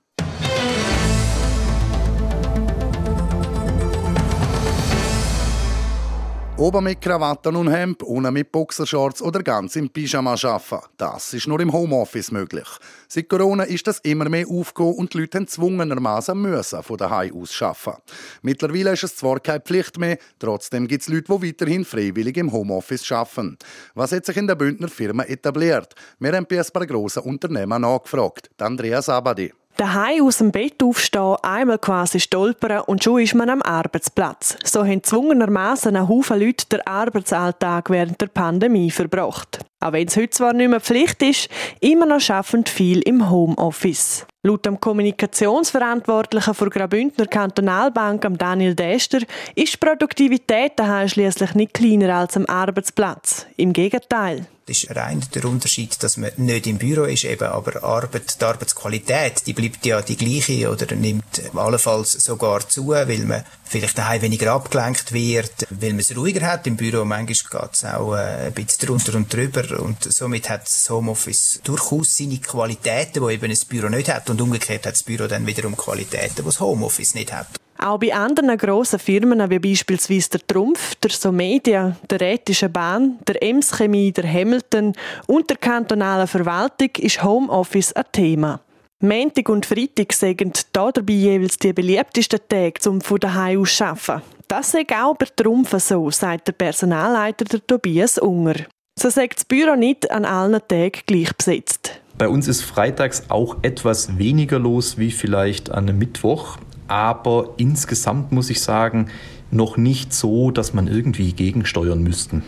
Oben 6.58 6.84
mit 6.84 7.02
Krawatten 7.02 7.54
und 7.54 7.70
Hemd, 7.70 8.02
unten 8.02 8.32
mit 8.32 8.50
Boxershorts 8.50 9.20
oder 9.20 9.42
ganz 9.42 9.76
im 9.76 9.90
Pyjama 9.90 10.36
arbeiten. 10.42 10.86
Das 10.96 11.34
ist 11.34 11.46
nur 11.46 11.60
im 11.60 11.70
Homeoffice 11.70 12.30
möglich. 12.30 12.66
Seit 13.08 13.28
Corona 13.28 13.64
ist 13.64 13.86
das 13.86 13.98
immer 13.98 14.30
mehr 14.30 14.48
aufgekommen 14.48 14.94
und 14.94 15.12
die 15.12 15.18
Leute 15.18 15.44
zwungenermaßen 15.44 16.40
müssen 16.40 16.82
von 16.82 16.96
daheim 16.96 17.34
aus 17.34 17.60
arbeiten. 17.60 18.00
Mittlerweile 18.40 18.94
ist 18.94 19.04
es 19.04 19.16
zwar 19.16 19.38
keine 19.40 19.60
Pflicht 19.60 19.98
mehr, 19.98 20.16
trotzdem 20.38 20.88
gibt 20.88 21.02
es 21.02 21.08
Leute, 21.08 21.38
die 21.38 21.48
weiterhin 21.48 21.84
freiwillig 21.84 22.38
im 22.38 22.50
Homeoffice 22.50 23.12
arbeiten. 23.12 23.58
Was 23.94 24.12
hat 24.12 24.24
sich 24.24 24.38
in 24.38 24.46
der 24.46 24.54
Bündner 24.54 24.88
Firma 24.88 25.24
etabliert? 25.24 25.94
Wir 26.18 26.32
haben 26.32 26.46
bei 26.48 26.58
ein 26.58 26.66
paar 26.72 26.86
grossen 26.86 27.24
Unternehmen 27.24 27.82
nachgefragt. 27.82 28.48
Andreas 28.62 29.10
Abadi. 29.10 29.52
Daheim 29.76 30.26
aus 30.26 30.38
dem 30.38 30.52
Bett 30.52 30.82
aufstehen, 30.82 31.36
einmal 31.42 31.78
quasi 31.78 32.18
stolpern 32.18 32.80
und 32.86 33.04
schon 33.04 33.20
ist 33.20 33.34
man 33.34 33.50
am 33.50 33.60
Arbeitsplatz. 33.60 34.56
So 34.64 34.86
haben 34.86 35.02
zwungenermaßen 35.02 35.94
ein 35.94 36.08
Haufen 36.08 36.40
Leute 36.40 36.66
den 36.66 36.80
Arbeitsalltag 36.86 37.90
während 37.90 38.18
der 38.18 38.28
Pandemie 38.28 38.90
verbracht. 38.90 39.58
Auch 39.86 39.92
wenn 39.92 40.08
es 40.08 40.16
heute 40.16 40.30
zwar 40.30 40.52
nicht 40.52 40.68
mehr 40.68 40.80
Pflicht 40.80 41.22
ist, 41.22 41.48
immer 41.80 42.06
noch 42.06 42.20
schaffen 42.20 42.66
viel 42.66 43.02
im 43.02 43.30
Homeoffice. 43.30 44.26
Laut 44.42 44.66
dem 44.66 44.80
Kommunikationsverantwortlichen 44.80 46.54
der 46.58 46.70
Graubündner 46.70 47.26
Kantonalbank, 47.26 48.26
Daniel 48.36 48.74
Dester, 48.74 49.20
ist 49.54 49.74
die 49.74 49.76
Produktivität 49.76 50.72
daheim 50.74 51.08
schließlich 51.08 51.54
nicht 51.54 51.74
kleiner 51.74 52.16
als 52.16 52.36
am 52.36 52.46
Arbeitsplatz. 52.46 53.46
Im 53.56 53.72
Gegenteil. 53.72 54.46
Das 54.66 54.82
ist 54.82 54.96
rein 54.96 55.22
der 55.32 55.44
Unterschied, 55.44 56.02
dass 56.02 56.16
man 56.16 56.32
nicht 56.38 56.66
im 56.66 56.78
Büro 56.78 57.04
ist, 57.04 57.22
eben, 57.22 57.46
aber 57.46 57.84
Arbeit, 57.84 58.40
die 58.40 58.44
Arbeitsqualität, 58.44 59.46
die 59.46 59.52
bleibt 59.52 59.86
ja 59.86 60.02
die 60.02 60.16
gleiche 60.16 60.68
oder 60.68 60.92
nimmt 60.96 61.40
allenfalls 61.54 62.12
sogar 62.12 62.68
zu, 62.68 62.88
weil 62.88 63.18
man 63.20 63.44
vielleicht 63.68 63.98
daheim 63.98 64.22
weniger 64.22 64.52
abgelenkt 64.52 65.12
wird, 65.12 65.66
weil 65.70 65.90
man 65.90 66.00
es 66.00 66.16
ruhiger 66.16 66.46
hat. 66.46 66.66
Im 66.66 66.76
Büro 66.76 67.04
manchmal 67.04 67.26
geht 67.26 67.72
es 67.72 67.84
auch 67.84 68.14
äh, 68.14 68.46
ein 68.46 68.52
bisschen 68.52 68.86
drunter 68.86 69.14
und 69.16 69.32
drüber 69.32 69.80
und 69.80 70.02
somit 70.04 70.48
hat 70.48 70.62
das 70.62 70.88
Homeoffice 70.90 71.60
durchaus 71.64 72.16
seine 72.16 72.38
Qualitäten, 72.38 73.26
die 73.26 73.34
eben 73.34 73.50
ein 73.50 73.58
Büro 73.68 73.88
nicht 73.88 74.12
hat 74.12 74.30
und 74.30 74.40
umgekehrt 74.40 74.86
hat 74.86 74.94
das 74.94 75.02
Büro 75.02 75.26
dann 75.26 75.46
wiederum 75.46 75.76
Qualitäten, 75.76 76.36
die 76.38 76.42
das 76.42 76.60
Homeoffice 76.60 77.14
nicht 77.14 77.32
hat. 77.32 77.48
Auch 77.78 77.98
bei 77.98 78.14
anderen 78.14 78.56
grossen 78.56 78.98
Firmen 78.98 79.50
wie 79.50 79.58
beispielsweise 79.58 80.30
der 80.30 80.46
Trumpf, 80.46 80.94
der 80.94 81.10
Somedia, 81.10 81.96
der 82.08 82.20
Rätische 82.20 82.70
Bahn, 82.70 83.18
der 83.28 83.42
Ems 83.42 83.76
Chemie, 83.76 84.12
der 84.12 84.32
Hamilton 84.32 84.94
und 85.26 85.50
der 85.50 85.58
kantonalen 85.58 86.26
Verwaltung 86.26 86.90
ist 86.98 87.22
Homeoffice 87.22 87.92
ein 87.92 88.04
Thema. 88.12 88.60
Montag 89.00 89.48
und 89.48 89.66
Freitag 89.66 90.12
sind 90.12 90.38
hier 90.38 90.92
dabei 90.92 91.12
jeweils 91.12 91.58
die 91.58 91.72
beliebtesten 91.72 92.40
Tage, 92.48 92.88
um 92.88 93.00
von 93.00 93.18
daheim 93.18 93.60
aus 93.60 93.76
zu 93.76 93.84
arbeiten. 93.84 94.22
Das 94.48 94.72
sei 94.72 94.86
auch 94.98 95.16
bei 95.16 95.26
Trumpf 95.36 95.78
so, 95.78 96.10
sagt 96.10 96.48
der 96.48 96.52
Personalleiter 96.52 97.44
der 97.44 97.66
Tobias 97.66 98.18
Unger. 98.18 98.54
So 98.98 99.10
sagt 99.10 99.36
das 99.36 99.44
Büro 99.44 99.74
nicht 99.74 100.10
an 100.10 100.24
allen 100.24 100.60
Tagen 100.66 101.00
gleich 101.06 101.34
besetzt. 101.36 102.00
Bei 102.16 102.28
uns 102.28 102.48
ist 102.48 102.62
freitags 102.62 103.24
auch 103.28 103.56
etwas 103.62 104.16
weniger 104.18 104.58
los 104.58 104.96
wie 104.96 105.10
vielleicht 105.10 105.70
an 105.70 105.88
einem 105.88 105.98
Mittwoch 105.98 106.56
aber 106.88 107.54
insgesamt 107.56 108.32
muss 108.32 108.50
ich 108.50 108.60
sagen, 108.60 109.08
noch 109.50 109.76
nicht 109.76 110.12
so, 110.12 110.50
dass 110.50 110.74
man 110.74 110.88
irgendwie 110.88 111.32
gegensteuern 111.32 112.02
müssten. 112.02 112.42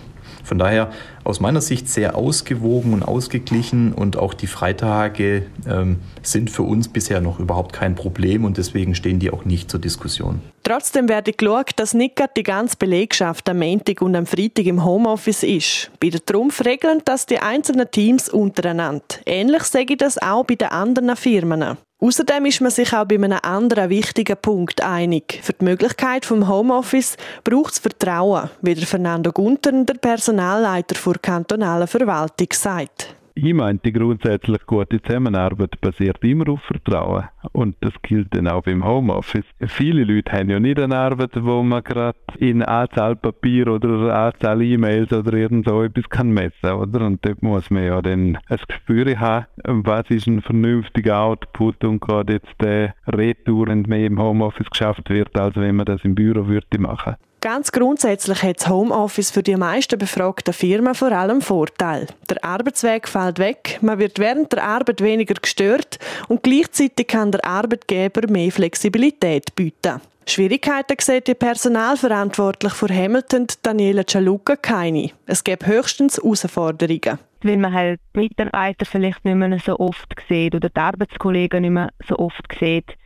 Von 0.44 0.58
daher 0.58 0.90
aus 1.28 1.40
meiner 1.40 1.60
Sicht 1.60 1.90
sehr 1.90 2.16
ausgewogen 2.16 2.94
und 2.94 3.02
ausgeglichen 3.02 3.92
und 3.92 4.16
auch 4.16 4.32
die 4.32 4.46
Freitage 4.46 5.42
ähm, 5.68 5.98
sind 6.22 6.50
für 6.50 6.62
uns 6.62 6.88
bisher 6.88 7.20
noch 7.20 7.38
überhaupt 7.38 7.74
kein 7.74 7.94
Problem 7.94 8.46
und 8.46 8.56
deswegen 8.56 8.94
stehen 8.94 9.18
die 9.18 9.30
auch 9.30 9.44
nicht 9.44 9.70
zur 9.70 9.78
Diskussion. 9.78 10.40
Trotzdem 10.62 11.08
werde 11.08 11.32
geschaut, 11.32 11.72
dass 11.76 11.92
nicht 11.92 12.18
die 12.34 12.42
ganze 12.42 12.76
Belegschaft 12.78 13.48
am 13.48 13.58
Montag 13.58 14.00
und 14.00 14.16
am 14.16 14.24
Freitag 14.24 14.64
im 14.64 14.84
Homeoffice 14.84 15.42
ist. 15.42 15.90
Bei 16.00 16.08
der 16.08 16.24
Trumpf 16.24 16.64
regeln 16.64 17.02
das 17.04 17.26
die 17.26 17.38
einzelnen 17.38 17.90
Teams 17.90 18.30
untereinander. 18.30 19.02
Ähnlich 19.26 19.64
sage 19.64 19.92
ich 19.92 19.98
das 19.98 20.16
auch 20.16 20.44
bei 20.44 20.54
den 20.54 20.68
anderen 20.68 21.14
Firmen. 21.14 21.76
Außerdem 22.00 22.46
ist 22.46 22.60
man 22.60 22.70
sich 22.70 22.92
auch 22.92 23.06
bei 23.06 23.16
einem 23.16 23.40
anderen 23.42 23.90
wichtigen 23.90 24.36
Punkt 24.36 24.80
einig. 24.80 25.40
Für 25.42 25.52
die 25.52 25.64
Möglichkeit 25.64 26.24
vom 26.24 26.48
Homeoffice 26.48 27.16
braucht 27.42 27.72
es 27.72 27.80
Vertrauen, 27.80 28.50
wie 28.62 28.74
der 28.74 28.86
Fernando 28.86 29.32
Gunther, 29.32 29.72
der 29.72 29.94
Personalleiter 29.94 30.94
der 31.04 31.20
kantonalen 31.20 31.88
Verwaltung, 31.88 32.48
sagt. 32.52 33.17
Ich 33.40 33.54
meinte, 33.54 33.82
die 33.84 33.92
grundsätzlich 33.92 34.66
gute 34.66 35.00
Zusammenarbeit 35.00 35.80
basiert 35.80 36.24
immer 36.24 36.48
auf 36.48 36.60
Vertrauen. 36.62 37.28
Und 37.52 37.76
das 37.82 37.92
gilt 38.02 38.34
dann 38.34 38.48
auch 38.48 38.64
beim 38.64 38.84
Homeoffice. 38.84 39.44
Viele 39.60 40.02
Leute 40.02 40.32
haben 40.32 40.50
ja 40.50 40.58
nicht 40.58 40.80
eine 40.80 40.96
Arbeit, 40.96 41.30
wo 41.36 41.62
man 41.62 41.84
gerade 41.84 42.18
in 42.40 42.64
Anzahl 42.64 43.14
Papier 43.14 43.68
oder 43.68 44.12
Anzahl 44.12 44.60
E-Mails 44.60 45.12
oder 45.12 45.34
irgend 45.34 45.68
so 45.68 45.84
etwas 45.84 46.10
kann 46.10 46.32
messen, 46.32 46.68
oder? 46.68 47.06
Und 47.06 47.24
dort 47.24 47.40
muss 47.40 47.70
man 47.70 47.84
ja 47.84 48.02
dann 48.02 48.38
ein 48.48 48.58
Gespür 48.66 49.20
haben, 49.20 49.46
was 49.64 50.10
ist 50.10 50.26
ein 50.26 50.42
vernünftiger 50.42 51.20
Output 51.20 51.84
und 51.84 52.00
gerade 52.00 52.32
jetzt 52.32 52.60
der 52.60 52.96
Retour, 53.06 53.68
wenn 53.68 53.82
mehr 53.82 54.06
im 54.06 54.20
Homeoffice 54.20 54.68
geschafft 54.68 55.10
wird, 55.10 55.38
als 55.38 55.54
wenn 55.54 55.76
man 55.76 55.86
das 55.86 56.04
im 56.04 56.16
Büro 56.16 56.48
würde 56.48 56.80
machen. 56.80 57.14
Ganz 57.40 57.70
grundsätzlich 57.70 58.42
hat 58.42 58.60
das 58.60 58.68
Homeoffice 58.68 59.30
für 59.30 59.44
die 59.44 59.54
meisten 59.54 59.96
befragten 59.96 60.52
Firmen 60.52 60.96
vor 60.96 61.12
allem 61.12 61.40
Vorteil. 61.40 62.08
Der 62.28 62.42
Arbeitsweg 62.42 63.06
fällt 63.06 63.38
weg, 63.38 63.78
man 63.80 64.00
wird 64.00 64.18
während 64.18 64.52
der 64.52 64.64
Arbeit 64.64 65.00
weniger 65.00 65.34
gestört 65.34 66.00
und 66.26 66.42
gleichzeitig 66.42 67.06
kann 67.06 67.30
der 67.30 67.44
Arbeitgeber 67.44 68.28
mehr 68.28 68.50
Flexibilität 68.50 69.54
bieten. 69.54 70.00
Schwierigkeiten 70.26 70.96
sieht 71.00 71.28
die 71.28 71.34
Personalverantwortliche 71.34 72.74
für 72.74 72.92
Hamilton, 72.92 73.46
Daniela 73.62 74.04
Cialuca, 74.04 74.56
keine. 74.56 75.10
Es 75.26 75.44
gibt 75.44 75.64
höchstens 75.64 76.16
Herausforderungen. 76.16 77.20
Weil 77.42 77.56
man 77.56 77.72
halt 77.72 78.00
Mitarbeiter 78.14 78.84
vielleicht 78.84 79.24
nicht 79.24 79.36
mehr 79.36 79.58
so 79.64 79.78
oft 79.78 80.12
sieht 80.28 80.56
oder 80.56 80.68
die 80.68 80.80
Arbeitskollegen 80.80 81.62
nicht 81.62 81.70
mehr 81.70 81.90
so 82.06 82.18
oft 82.18 82.44
sieht 82.58 82.96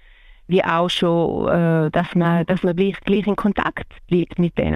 wie 0.47 0.63
auch 0.65 0.89
schon, 0.89 1.49
äh, 1.49 1.91
dass 1.91 2.15
man, 2.15 2.45
dass 2.47 2.63
man 2.63 2.77
gleich, 2.77 3.01
gleich 3.01 3.27
in 3.27 3.37
Kontakt 3.37 3.87
bleibt 4.09 4.39
mit 4.39 4.57
denen. 4.59 4.75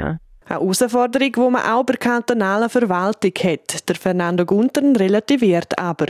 Eine 0.49 0.61
Herausforderung, 0.61 1.33
die 1.33 1.41
man 1.51 1.63
auch 1.63 1.85
bei 1.85 1.95
der 1.95 1.99
kantonalen 1.99 2.69
Verwaltung 2.69 3.33
hat. 3.43 3.89
Der 3.89 3.97
Fernando 3.97 4.45
Guntern 4.45 4.95
relativiert 4.97 5.79
aber. 5.79 6.07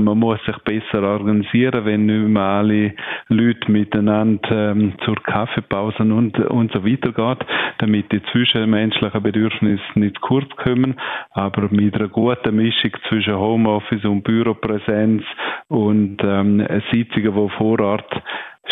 Man 0.00 0.18
muss 0.18 0.38
sich 0.44 0.56
besser 0.58 1.02
organisieren, 1.02 1.84
wenn 1.84 2.06
nicht 2.06 2.28
mehr 2.28 2.42
alle 2.42 2.94
Leute 3.26 3.70
miteinander 3.70 4.70
ähm, 4.70 4.94
zur 5.04 5.16
Kaffeepause 5.16 6.04
und, 6.04 6.38
und 6.38 6.70
so 6.72 6.86
weiter 6.86 7.10
geht, 7.10 7.48
damit 7.78 8.12
die 8.12 8.22
zwischenmenschlichen 8.30 9.22
Bedürfnisse 9.22 9.82
nicht 9.96 10.20
kurz 10.20 10.48
kommen. 10.54 10.94
Aber 11.32 11.68
mit 11.70 11.96
einer 11.96 12.06
guten 12.06 12.54
Mischung 12.54 12.92
zwischen 13.08 13.36
Homeoffice 13.36 14.04
und 14.04 14.22
Büropräsenz 14.22 15.24
und 15.66 16.18
ähm, 16.22 16.64
Sitzungen, 16.92 17.34
die 17.34 17.56
vor 17.56 17.80
Ort 17.80 18.22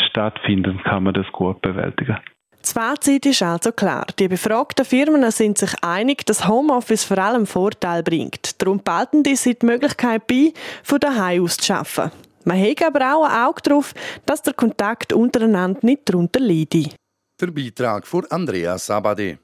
stattfinden, 0.09 0.81
kann 0.85 1.03
man 1.03 1.15
das 1.15 1.27
gut 1.33 1.61
bewältigen. 1.61 2.19
Das 2.67 2.73
Fazit 2.73 3.25
ist 3.27 3.45
also 3.45 3.71
klar. 3.71 4.07
Die 4.19 4.27
befragten 4.27 4.85
Firmen 4.85 5.31
sind 5.31 5.57
sich 5.57 5.73
einig, 5.85 6.27
dass 6.27 6.49
Homeoffice 6.49 7.05
vor 7.05 7.19
allem 7.19 7.47
Vorteil 7.47 8.03
bringt. 8.03 8.61
Darum 8.61 8.83
behalten 8.83 9.23
die 9.23 9.37
sich 9.37 9.61
die 9.61 9.67
Möglichkeit 9.67 10.27
bei, 10.27 10.53
von 10.83 10.99
daheim 10.99 11.45
aus 11.45 11.59
zu 11.59 11.73
arbeiten. 11.73 12.11
Man 12.43 12.61
hat 12.61 12.83
aber 12.83 13.15
auch 13.15 13.25
ein 13.25 13.45
Auge 13.45 13.63
darauf, 13.63 13.95
dass 14.27 14.43
der 14.43 14.55
Kontakt 14.55 15.13
untereinander 15.13 15.79
nicht 15.83 16.09
darunter 16.09 16.41
leidet. 16.41 16.97
Der 17.41 17.53
Beitrag 17.53 18.05
von 18.05 18.27
Andreas 18.31 18.87
Sabade. 18.87 19.39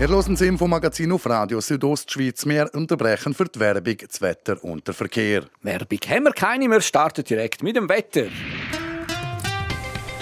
Ihr 0.00 0.08
hören 0.08 0.32
das 0.32 0.40
Infomagazin 0.40 1.12
auf 1.12 1.26
Radio 1.26 1.60
Südostschweiz. 1.60 2.44
Wir 2.44 2.68
unterbrechen 2.74 3.34
für 3.34 3.44
die 3.44 3.60
Werbung, 3.60 3.98
das 3.98 4.20
Wetter 4.20 4.64
und 4.64 4.88
den 4.88 4.94
Verkehr. 4.94 5.44
Werbung 5.62 5.98
haben 6.08 6.24
wir 6.24 6.32
keine, 6.32 6.68
wir 6.68 6.80
starten 6.80 7.22
direkt 7.22 7.62
mit 7.62 7.76
dem 7.76 7.88
Wetter. 7.88 8.26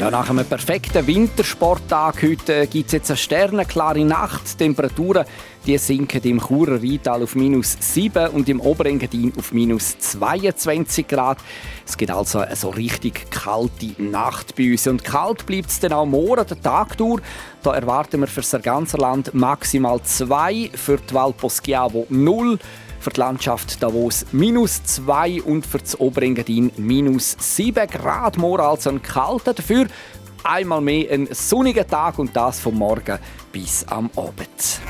Ja, 0.00 0.10
nach 0.10 0.30
einem 0.30 0.46
perfekten 0.46 1.06
Wintersporttag 1.06 2.22
heute 2.22 2.66
gibt 2.66 2.86
es 2.86 2.92
jetzt 2.92 3.10
eine 3.10 3.18
sternenklare 3.18 4.02
Nacht. 4.02 4.56
Temperaturen 4.56 5.26
die 5.66 5.76
sinken 5.76 6.22
im 6.22 6.40
Churer 6.40 6.82
Rheintal 6.82 7.22
auf 7.22 7.34
minus 7.34 7.76
7 7.78 8.28
und 8.28 8.48
im 8.48 8.60
Oberengadin 8.60 9.34
auf 9.36 9.52
minus 9.52 9.98
22 9.98 11.06
Grad. 11.06 11.36
Es 11.86 11.98
gibt 11.98 12.12
also 12.12 12.38
eine 12.38 12.56
so 12.56 12.70
richtig 12.70 13.30
kalte 13.30 13.92
Nacht 13.98 14.56
bei 14.56 14.70
uns. 14.70 14.86
Und 14.86 15.04
kalt 15.04 15.44
bleibt 15.44 15.68
es 15.68 15.80
dann 15.80 15.92
auch 15.92 16.06
morgen, 16.06 16.46
der 16.46 16.62
Tag 16.62 16.96
durch. 16.96 17.20
Da 17.62 17.74
erwarten 17.74 18.20
wir 18.20 18.26
für 18.26 18.40
das 18.40 18.62
ganze 18.62 18.96
Land 18.96 19.34
maximal 19.34 20.02
2, 20.02 20.70
für 20.72 20.96
die 20.96 21.12
Val 21.12 21.34
Poschiavo 21.34 22.06
0 22.08 22.58
für 23.00 23.10
die 23.10 23.20
Landschaft 23.20 23.82
Davos 23.82 24.26
minus 24.30 24.82
2 24.84 25.42
und 25.42 25.66
für 25.66 25.78
das 25.78 25.98
Oberengadin 25.98 26.70
minus 26.76 27.36
7 27.38 27.88
Grad. 27.88 28.36
Morgen 28.36 28.62
also 28.62 28.90
ein 28.90 29.02
kalter, 29.02 29.54
dafür 29.54 29.86
einmal 30.44 30.80
mehr 30.80 31.10
ein 31.10 31.28
sonniger 31.32 31.86
Tag 31.86 32.18
und 32.18 32.36
das 32.36 32.60
vom 32.60 32.76
Morgen 32.76 33.18
bis 33.52 33.84
am 33.88 34.10
Abend. 34.16 34.80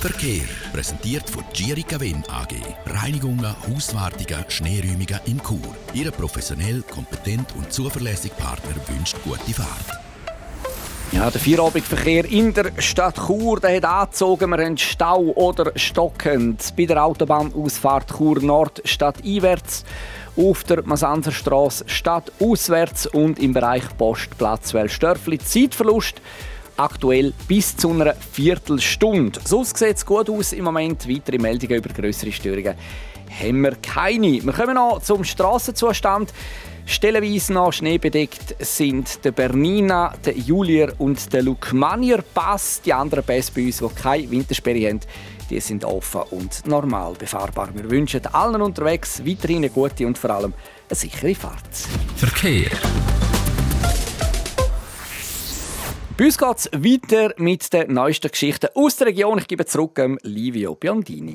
Verkehr 0.00 0.44
präsentiert 0.72 1.28
von 1.28 1.42
Gierica 1.52 1.98
Wenn 1.98 2.22
AG. 2.28 2.54
Reinigungen, 2.86 3.54
Hauswartungen, 3.66 4.44
Schneeräumungen 4.48 5.20
in 5.26 5.42
Chur. 5.42 5.74
Ihre 5.92 6.12
professionell, 6.12 6.82
kompetent 6.82 7.52
und 7.56 7.72
zuverlässige 7.72 8.34
Partner 8.36 8.76
wünscht 8.86 9.16
gute 9.24 9.54
Fahrt. 9.54 10.07
Ja, 11.12 11.30
der 11.30 11.40
Feierabendverkehr 11.40 12.26
in 12.26 12.52
der 12.52 12.70
Stadt 12.78 13.16
Chur 13.16 13.60
der 13.60 13.76
hat 13.76 13.84
angezogen. 13.84 14.50
Wir 14.50 14.64
haben 14.64 14.76
Stau 14.76 15.32
oder 15.36 15.72
stockend 15.74 16.74
bei 16.76 16.84
der 16.84 17.02
Autobahnausfahrt 17.02 18.14
Chur 18.18 18.42
Nord 18.42 18.82
stadteinwärts, 18.84 19.84
auf 20.36 20.64
der 20.64 20.82
Masanserstraße 20.82 21.84
stadtauswärts 21.86 23.06
und 23.06 23.38
im 23.38 23.54
Bereich 23.54 23.84
Postplatz 23.96 24.74
Wellstörfli. 24.74 25.38
Zeitverlust 25.38 26.20
aktuell 26.76 27.32
bis 27.48 27.74
zu 27.74 27.90
einer 27.90 28.14
Viertelstunde. 28.14 29.40
Sonst 29.42 29.78
sieht 29.78 29.96
es 29.96 30.04
gut 30.04 30.28
aus 30.28 30.52
im 30.52 30.64
Moment. 30.64 31.08
Weitere 31.08 31.38
Meldungen 31.38 31.78
über 31.78 31.88
größere 31.88 32.32
Störungen 32.32 32.74
haben 33.30 33.60
wir 33.62 33.76
keine. 33.76 34.44
Wir 34.44 34.52
kommen 34.52 34.74
noch 34.74 35.00
zum 35.02 35.24
Strassenzustand. 35.24 36.34
Stellenweise 36.88 37.52
noch 37.52 37.70
schneebedeckt 37.70 38.56
sind 38.60 39.22
der 39.22 39.32
Bernina, 39.32 40.14
der 40.24 40.34
Julier 40.38 40.94
und 40.96 41.30
der 41.34 41.42
Lukmanier 41.42 42.24
Pass. 42.32 42.80
Die 42.82 42.94
anderen 42.94 43.22
Pässe 43.22 43.52
bei 43.54 43.66
uns, 43.66 43.78
die 43.78 44.02
keine 44.02 44.30
Wintersperre 44.30 44.88
haben, 44.88 45.00
die 45.50 45.60
sind 45.60 45.84
offen 45.84 46.22
und 46.30 46.66
normal 46.66 47.12
befahrbar. 47.12 47.68
Wir 47.74 47.90
wünschen 47.90 48.24
allen 48.28 48.62
unterwegs 48.62 49.22
weiterhin 49.24 49.58
eine 49.58 49.68
gute 49.68 50.06
und 50.06 50.16
vor 50.16 50.30
allem 50.30 50.54
eine 50.88 50.96
sichere 50.96 51.34
Fahrt. 51.34 51.76
Verkehr. 52.16 52.70
Bei 56.16 56.24
uns 56.24 56.38
geht 56.38 56.56
es 56.56 56.70
weiter 56.72 57.34
mit 57.36 57.70
den 57.70 57.92
neuesten 57.92 58.30
Geschichten 58.30 58.70
aus 58.74 58.96
der 58.96 59.08
Region. 59.08 59.38
Ich 59.38 59.46
gebe 59.46 59.66
zurück 59.66 59.98
an 59.98 60.18
Livio 60.22 60.74
Biondini. 60.74 61.34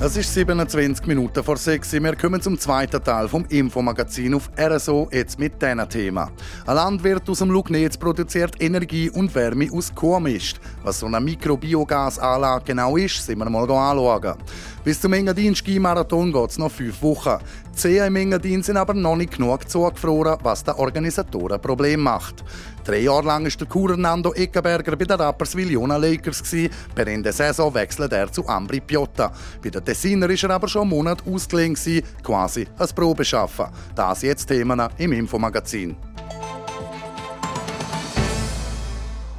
Es 0.00 0.16
ist 0.16 0.32
27 0.32 1.08
Minuten 1.08 1.42
vor 1.42 1.56
6 1.56 1.94
Wir 1.94 2.14
kommen 2.14 2.40
zum 2.40 2.56
zweiten 2.56 3.02
Teil 3.02 3.26
vom 3.26 3.44
Infomagazin 3.46 4.32
auf 4.32 4.48
RSO, 4.56 5.08
jetzt 5.10 5.40
mit 5.40 5.60
diesem 5.60 5.88
Thema. 5.88 6.30
Ein 6.66 6.76
Landwirt 6.76 7.28
aus 7.28 7.40
dem 7.40 7.50
Lugnetz 7.50 7.96
produziert 7.96 8.62
Energie 8.62 9.10
und 9.10 9.34
Wärme 9.34 9.68
aus 9.72 9.92
Kuhmist. 9.92 10.60
Was 10.84 11.00
so 11.00 11.06
eine 11.06 11.20
Mikrobiogasanlage 11.20 12.66
genau 12.66 12.96
ist, 12.96 13.26
sind 13.26 13.38
wir 13.38 13.50
mal 13.50 13.68
anschauen. 13.68 14.36
Bis 14.84 15.00
zum 15.00 15.14
Engadin 15.14 15.56
Skimarathon 15.56 16.32
geht 16.32 16.50
es 16.50 16.58
noch 16.58 16.70
fünf 16.70 17.02
Wochen. 17.02 17.38
Die 17.72 17.76
Zehen 17.76 18.06
im 18.06 18.16
Engadin 18.16 18.62
sind 18.62 18.76
aber 18.76 18.94
noch 18.94 19.16
nicht 19.16 19.32
genug 19.32 19.68
zugefroren, 19.68 20.38
was 20.44 20.62
den 20.62 20.74
Organisatoren 20.74 21.60
Problem 21.60 22.00
macht. 22.00 22.44
Drei 22.88 23.00
Jahre 23.00 23.26
lang 23.26 23.44
war 23.44 23.50
der 23.50 23.66
Kurer 23.66 23.98
Nando 23.98 24.32
Eckenberger 24.32 24.96
bei 24.96 25.04
den 25.04 25.20
Rapperswil 25.20 25.72
Jona 25.72 25.98
Lakers. 25.98 26.42
Per 26.94 27.06
Ende 27.06 27.32
Saison 27.32 27.74
wechselt 27.74 28.14
er 28.14 28.32
zu 28.32 28.48
Ambri 28.48 28.80
Piotta. 28.80 29.30
Bei 29.62 29.68
den 29.68 29.84
Tessiner 29.84 30.26
war 30.26 30.42
er 30.42 30.50
aber 30.52 30.68
schon 30.68 30.80
einen 30.80 30.90
Monat 30.92 31.22
ausgelegen, 31.26 31.76
quasi 32.22 32.66
als 32.78 32.94
Probeschaffen. 32.94 33.66
Das 33.94 34.22
jetzt 34.22 34.46
Themen 34.46 34.80
im 34.96 35.12
Infomagazin. 35.12 35.96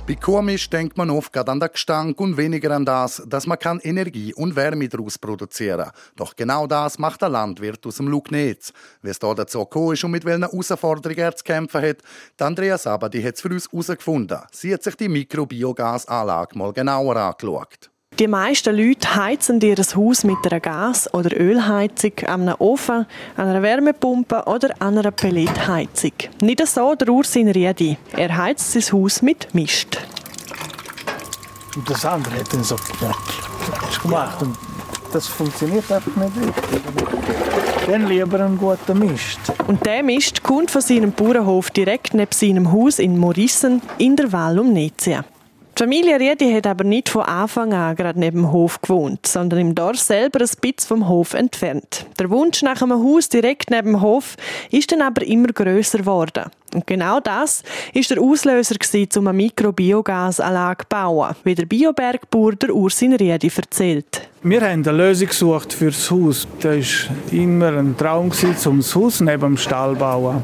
Bei 0.09 0.15
Kuhmisch 0.15 0.67
denkt 0.71 0.97
man 0.97 1.11
oft 1.11 1.37
an 1.37 1.59
den 1.59 1.69
Gestank 1.71 2.19
und 2.19 2.35
weniger 2.35 2.71
an 2.71 2.83
das, 2.83 3.21
dass 3.27 3.45
man 3.45 3.59
kann 3.59 3.79
Energie 3.81 4.33
und 4.33 4.55
Wärme 4.55 4.89
daraus 4.89 5.19
produzieren. 5.19 5.91
Doch 6.15 6.35
genau 6.35 6.65
das 6.65 6.97
macht 6.97 7.21
der 7.21 7.29
Landwirt 7.29 7.85
aus 7.85 7.97
dem 7.97 8.07
Lugnetz. 8.07 8.73
Wie 9.03 9.11
es 9.11 9.19
hier 9.21 9.35
dazu 9.35 9.59
gekommen 9.59 9.93
ist 9.93 10.03
und 10.03 10.09
mit 10.09 10.25
welchen 10.25 10.49
Herausforderungen 10.49 11.19
er 11.19 11.35
zu 11.35 11.43
kämpfen 11.43 11.83
hat, 11.83 11.97
die 12.39 12.43
Andrea 12.43 12.79
Sabadi 12.79 13.21
hat 13.21 13.35
es 13.35 13.41
für 13.41 13.49
uns 13.49 13.71
herausgefunden. 13.71 14.39
Sie 14.51 14.73
hat 14.73 14.81
sich 14.81 14.95
die 14.95 15.09
Mikrobiogasanlage 15.09 16.57
mal 16.57 16.73
genauer 16.73 17.15
angeschaut. 17.15 17.91
Die 18.19 18.27
meisten 18.27 18.75
Leute 18.75 19.15
heizen 19.15 19.61
ihr 19.61 19.77
Haus 19.77 20.25
mit 20.25 20.39
einer 20.43 20.59
Gas- 20.59 21.13
oder 21.13 21.39
Ölheizung, 21.39 22.11
einem 22.27 22.53
Ofen, 22.59 23.05
einer 23.37 23.61
Wärmepumpe 23.61 24.43
oder 24.45 24.75
einer 24.81 25.09
Pelletheizung. 25.11 26.11
Nicht 26.41 26.67
so 26.67 26.95
der 26.95 27.07
Ursin 27.07 27.47
Riedi. 27.47 27.97
Er 28.11 28.35
heizt 28.35 28.73
sein 28.73 28.83
Haus 28.91 29.21
mit 29.21 29.47
Mist. 29.55 29.99
Und 31.77 31.89
das 31.89 32.03
andere 32.03 32.39
hat 32.41 32.51
dann 32.51 32.61
so 32.65 32.75
gemacht 34.03 34.41
und 34.41 34.57
das 35.13 35.25
funktioniert 35.25 35.89
einfach 35.89 36.13
nicht 36.17 36.35
richtig. 36.35 37.87
Dann 37.87 38.05
lieber 38.05 38.41
einen 38.41 38.57
guten 38.57 38.99
Mist. 38.99 39.39
Und 39.65 39.85
der 39.85 40.03
Mist 40.03 40.43
kommt 40.43 40.71
von 40.71 40.81
seinem 40.81 41.13
Bauernhof 41.13 41.71
direkt 41.71 42.13
neben 42.13 42.33
seinem 42.33 42.69
Haus 42.69 42.99
in 42.99 43.17
Morissen 43.17 43.81
in 43.97 44.17
der 44.17 44.29
Val 44.29 44.59
um 44.59 44.73
Nezia. 44.73 45.23
Die 45.79 45.85
Familie 45.85 46.19
Riedi 46.19 46.51
hat 46.51 46.67
aber 46.67 46.83
nicht 46.83 47.07
von 47.07 47.21
Anfang 47.21 47.71
an 47.71 47.95
gerade 47.95 48.19
neben 48.19 48.41
dem 48.41 48.51
Hof 48.51 48.81
gewohnt, 48.81 49.25
sondern 49.25 49.61
im 49.61 49.75
Dorf 49.75 49.97
selber 49.97 50.41
ein 50.41 50.49
bisschen 50.59 50.75
vom 50.85 51.07
Hof 51.07 51.33
entfernt. 51.33 52.05
Der 52.19 52.29
Wunsch 52.29 52.61
nach 52.63 52.81
einem 52.81 53.01
Haus 53.01 53.29
direkt 53.29 53.71
neben 53.71 53.93
dem 53.93 54.01
Hof 54.01 54.35
ist 54.71 54.91
dann 54.91 55.01
aber 55.01 55.25
immer 55.25 55.47
größer 55.47 55.99
geworden. 55.99 56.51
Und 56.73 56.85
genau 56.85 57.21
das 57.21 57.63
ist 57.93 58.11
der 58.11 58.19
Auslöser 58.21 58.75
um 59.15 59.27
eine 59.27 59.37
Mikrobiogasanlage 59.37 60.83
zu 60.83 60.89
bauen, 60.89 61.35
wie 61.45 61.55
der 61.55 61.65
Biobergbauer 61.65 62.55
Ursin 62.71 63.13
Riedi 63.13 63.49
erzählt. 63.55 64.27
Wir 64.41 64.61
haben 64.61 64.87
eine 64.87 64.91
Lösung 64.93 65.27
gesucht 65.27 65.73
für 65.73 65.87
das 65.87 66.09
Haus. 66.09 66.47
Das 66.61 67.09
war 67.09 67.33
immer 67.33 67.77
ein 67.77 67.97
Traum, 67.97 68.31
um 68.65 68.77
das 68.77 68.95
Haus 68.95 69.19
neben 69.19 69.41
dem 69.41 69.57
Stall 69.57 69.95
zu 69.95 69.99
bauen. 69.99 70.43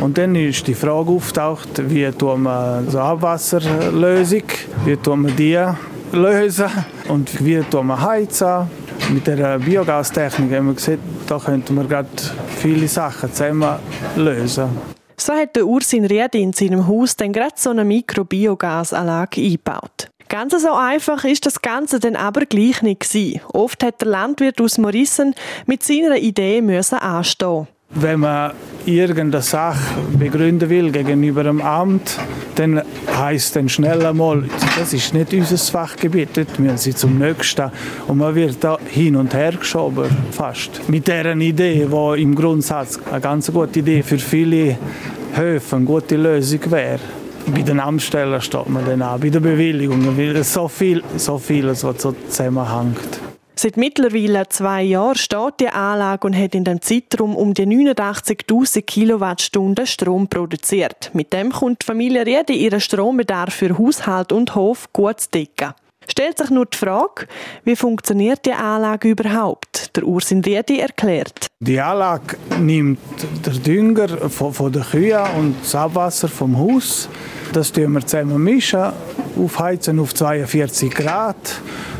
Und 0.00 0.16
dann 0.16 0.34
ist 0.34 0.66
die 0.66 0.72
Frage 0.72 1.10
aufgetaucht, 1.10 1.68
wie 1.90 2.10
tun 2.10 2.44
wir 2.44 2.82
so 2.88 3.00
Abwasserlösung, 3.00 4.44
wie 4.86 4.96
tun 4.96 5.26
wir 5.26 5.32
die 5.32 6.16
lösen 6.16 6.70
und 7.08 7.44
wie 7.44 7.60
tun 7.60 7.88
wir 7.88 8.00
heizen. 8.00 8.70
Mit 9.12 9.26
der 9.26 9.58
Biogastechnik 9.58 10.50
haben 10.54 10.68
wir 10.68 10.74
gesehen, 10.74 11.00
da 11.26 11.38
könnten 11.38 11.74
wir 11.74 11.84
gerade 11.84 12.08
viele 12.56 12.88
Sachen 12.88 13.30
zusammen 13.30 13.74
lösen. 14.16 14.70
So 15.18 15.34
hat 15.34 15.54
der 15.54 15.66
Ursin 15.66 16.06
Riedi 16.06 16.42
in 16.42 16.54
seinem 16.54 16.86
Haus 16.88 17.14
dann 17.14 17.34
gerade 17.34 17.52
so 17.56 17.68
eine 17.68 17.84
Mikrobiogasanlage 17.84 19.42
eingebaut. 19.42 20.13
Ganz 20.34 20.60
so 20.60 20.72
einfach 20.72 21.22
ist 21.22 21.46
das 21.46 21.62
Ganze 21.62 22.00
dann 22.00 22.16
aber 22.16 22.44
gleich 22.44 22.82
nicht 22.82 23.08
gewesen. 23.08 23.40
Oft 23.52 23.84
hat 23.84 24.00
der 24.00 24.08
Landwirt 24.08 24.60
aus 24.60 24.78
Morissen 24.78 25.32
mit 25.66 25.84
seiner 25.84 26.16
Idee 26.16 26.60
müssen 26.60 26.98
anstehen. 26.98 27.68
Wenn 27.90 28.18
man 28.18 28.50
irgendeine 28.84 29.44
Sache 29.44 29.78
begründen 30.18 30.68
will 30.68 30.90
gegenüber 30.90 31.44
dem 31.44 31.60
Amt, 31.60 32.18
dann 32.56 32.82
heißt 33.16 33.54
dann 33.54 33.68
schnell 33.68 34.04
einmal, 34.04 34.42
das 34.76 34.92
ist 34.92 35.14
nicht 35.14 35.32
unser 35.32 35.56
Fachgebiet, 35.56 36.30
dort 36.36 36.58
müssen 36.58 36.78
sie 36.78 36.96
zum 36.96 37.16
Nächsten. 37.16 37.70
Und 38.08 38.18
man 38.18 38.34
wird 38.34 38.56
da 38.58 38.76
hin 38.88 39.14
und 39.14 39.32
her 39.34 39.52
geschoben, 39.52 40.10
fast. 40.32 40.80
Mit 40.88 41.06
dieser 41.06 41.36
Idee, 41.36 41.86
die 41.88 42.22
im 42.22 42.34
Grundsatz 42.34 42.98
eine 43.08 43.20
ganz 43.20 43.52
gute 43.52 43.78
Idee 43.78 44.02
für 44.02 44.18
viele 44.18 44.78
Höfe, 45.36 45.76
eine 45.76 45.84
gute 45.84 46.16
Lösung 46.16 46.72
wäre. 46.72 46.98
Bei 47.46 47.62
den 47.62 47.78
Amtsstellen 47.78 48.40
steht 48.40 48.68
man 48.68 48.84
dann 48.86 49.02
an, 49.02 49.20
bei 49.20 49.28
den 49.28 49.42
Bewilligungen, 49.42 50.16
weil 50.16 50.42
so 50.44 50.66
viel, 50.68 51.02
so 51.16 51.38
vieles, 51.38 51.84
was 51.84 52.00
so 52.00 52.12
zusammenhängt. 52.28 53.20
Seit 53.56 53.76
mittlerweile 53.76 54.48
zwei 54.48 54.82
Jahren 54.82 55.14
steht 55.14 55.60
die 55.60 55.68
Anlage 55.68 56.26
und 56.26 56.36
hat 56.36 56.54
in 56.54 56.64
dem 56.64 56.82
Zeitraum 56.82 57.36
um 57.36 57.54
die 57.54 57.66
89.000 57.66 58.82
Kilowattstunden 58.82 59.86
Strom 59.86 60.26
produziert. 60.26 61.10
Mit 61.12 61.32
dem 61.32 61.52
kommt 61.52 61.82
die 61.82 61.86
Familie 61.86 62.26
Riede 62.26 62.52
ihren 62.52 62.80
Strombedarf 62.80 63.54
für 63.54 63.78
Haushalt 63.78 64.32
und 64.32 64.54
Hof 64.54 64.92
gut 64.92 65.20
zu 65.20 65.30
decken. 65.30 65.74
Stellt 66.08 66.38
sich 66.38 66.50
nur 66.50 66.66
die 66.66 66.76
Frage, 66.76 67.26
wie 67.64 67.76
funktioniert 67.76 68.44
die 68.44 68.52
Anlage 68.52 69.08
überhaupt? 69.08 69.96
Der 69.96 70.04
Ursin 70.04 70.40
Riedi 70.40 70.80
erklärt. 70.80 71.46
Die 71.60 71.80
Anlage 71.80 72.36
nimmt 72.60 72.98
den 73.46 73.62
Dünger 73.62 74.30
von, 74.30 74.52
von 74.52 74.72
den 74.72 74.82
Kühen 74.82 75.20
und 75.38 75.56
das 75.62 75.74
Abwasser 75.74 76.28
vom 76.28 76.58
Haus. 76.58 77.08
Das 77.52 77.72
mischen 77.72 77.92
wir 77.92 78.06
zusammen 78.06 78.42
mischen, 78.42 78.92
aufheizen 79.36 79.98
auf 80.00 80.14
42 80.14 80.94
Grad 80.94 81.36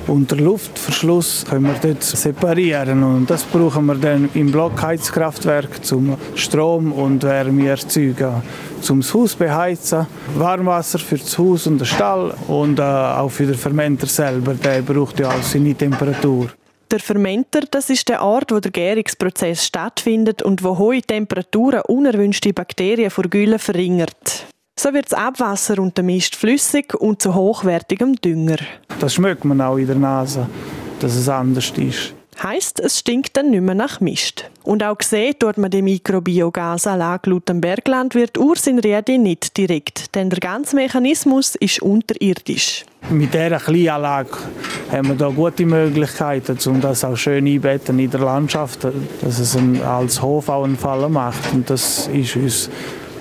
und 0.06 0.30
der 0.30 0.38
Luftverschluss 0.38 1.44
können 1.48 1.66
wir 1.66 1.74
dort 1.80 2.02
separieren 2.02 3.02
und 3.02 3.30
das 3.30 3.44
brauchen 3.44 3.86
wir 3.86 3.94
dann 3.94 4.28
im 4.34 4.50
Blockheizkraftwerk 4.50 5.84
zum 5.84 6.16
Strom 6.34 6.92
und 6.92 7.22
Wärme 7.22 7.68
erzeugen, 7.68 8.42
zum 8.80 9.02
Haus 9.02 9.34
beheizen, 9.34 10.06
Warmwasser 10.36 10.98
für 10.98 11.18
das 11.18 11.38
Haus 11.38 11.66
und 11.66 11.78
den 11.78 11.86
Stall 11.86 12.34
und 12.48 12.78
äh, 12.78 12.82
auch 12.82 13.30
für 13.30 13.46
den 13.46 13.54
Fermenter 13.54 14.06
selber, 14.06 14.54
der 14.54 14.82
braucht 14.82 15.20
ja 15.20 15.28
auch 15.28 15.42
seine 15.42 15.74
Temperatur. 15.74 16.48
Der 16.90 17.00
Fermenter, 17.00 17.62
das 17.70 17.90
ist 17.90 18.08
der 18.08 18.22
Ort, 18.22 18.52
wo 18.52 18.60
der 18.60 18.70
Gärungsprozess 18.70 19.66
stattfindet 19.66 20.42
und 20.42 20.62
wo 20.62 20.78
hohe 20.78 21.00
Temperaturen 21.00 21.80
unerwünschte 21.88 22.52
Bakterien 22.52 23.10
vor 23.10 23.24
Gülle 23.24 23.58
verringert. 23.58 24.46
So 24.78 24.92
wird 24.92 25.06
das 25.06 25.18
Abwasser 25.18 25.78
und 25.78 25.96
der 25.96 26.04
Mist 26.04 26.36
flüssig 26.36 26.94
und 26.94 27.22
zu 27.22 27.34
hochwertigem 27.34 28.16
Dünger. 28.16 28.58
Das 28.98 29.14
schmeckt 29.14 29.44
man 29.44 29.60
auch 29.60 29.76
in 29.76 29.86
der 29.86 29.96
Nase, 29.96 30.48
dass 31.00 31.14
es 31.14 31.28
anders 31.28 31.72
ist. 31.76 32.14
Heißt, 32.42 32.80
es 32.80 32.98
stinkt 32.98 33.36
dann 33.36 33.50
nicht 33.50 33.62
mehr 33.62 33.74
nach 33.74 34.00
Mist. 34.00 34.50
Und 34.62 34.82
auch 34.82 34.98
gesehen 34.98 35.34
tut 35.38 35.58
man 35.58 35.70
die 35.70 35.82
Mikrobiogasanlage 35.82 37.30
laut 37.30 37.48
dem 37.48 37.60
Berglandwirt 37.60 38.38
Urs 38.38 38.66
in 38.66 38.78
Riedi 38.78 39.18
nicht 39.18 39.56
direkt, 39.56 40.14
denn 40.14 40.30
der 40.30 40.40
ganze 40.40 40.76
Mechanismus 40.76 41.54
ist 41.54 41.82
unterirdisch. 41.82 42.84
Mit 43.10 43.34
dieser 43.34 43.58
Kleinanlage 43.58 44.30
haben 44.90 45.08
wir 45.08 45.14
da 45.14 45.28
gute 45.28 45.66
Möglichkeiten, 45.66 46.58
um 46.66 46.80
das 46.80 47.04
auch 47.04 47.16
schön 47.16 47.46
einbetten 47.46 47.98
in 47.98 48.10
der 48.10 48.20
Landschaft, 48.20 48.84
dass 49.20 49.38
es 49.38 49.56
als 49.84 50.22
Hof 50.22 50.48
auch 50.48 50.64
einen 50.64 50.78
Fall 50.78 51.08
macht. 51.08 51.52
Und 51.52 51.68
das 51.68 52.08
ist 52.08 52.36
uns 52.36 52.70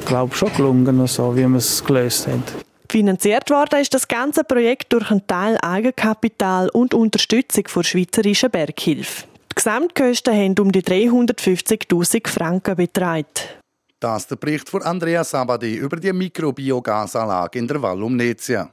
glaube 0.05 0.35
schon 0.35 0.53
gelungen, 0.55 1.07
so 1.07 1.35
wie 1.35 1.47
wir 1.47 1.57
es 1.57 1.83
gelöst 1.83 2.27
haben. 2.27 2.62
Finanziert 2.93 3.49
worden 3.49 3.81
ist 3.81 3.95
das 3.95 4.07
ganze 4.07 4.43
Projekt 4.43 4.93
durch 4.93 5.09
einen 5.09 5.25
Teil 5.25 5.57
Eigenkapital 5.63 6.69
und 6.69 6.93
Unterstützung 6.93 7.63
der 7.75 7.81
Schweizerischen 7.81 8.51
Berghilfe. 8.51 9.23
Die 9.49 9.55
Gesamtkosten 9.55 10.31
haben 10.31 10.59
um 10.59 10.71
die 10.71 10.83
350.000 10.83 12.27
Franken 12.27 12.75
betragen. 12.75 13.25
Das 13.99 14.21
ist 14.21 14.29
der 14.29 14.35
Bericht 14.35 14.69
von 14.69 14.83
Andrea 14.83 15.23
Sabadi 15.23 15.73
über 15.73 15.97
die 15.97 16.13
Mikrobiogasanlage 16.13 17.57
in 17.57 17.67
der 17.67 17.81
Val 17.81 18.03
Umnezia. 18.03 18.69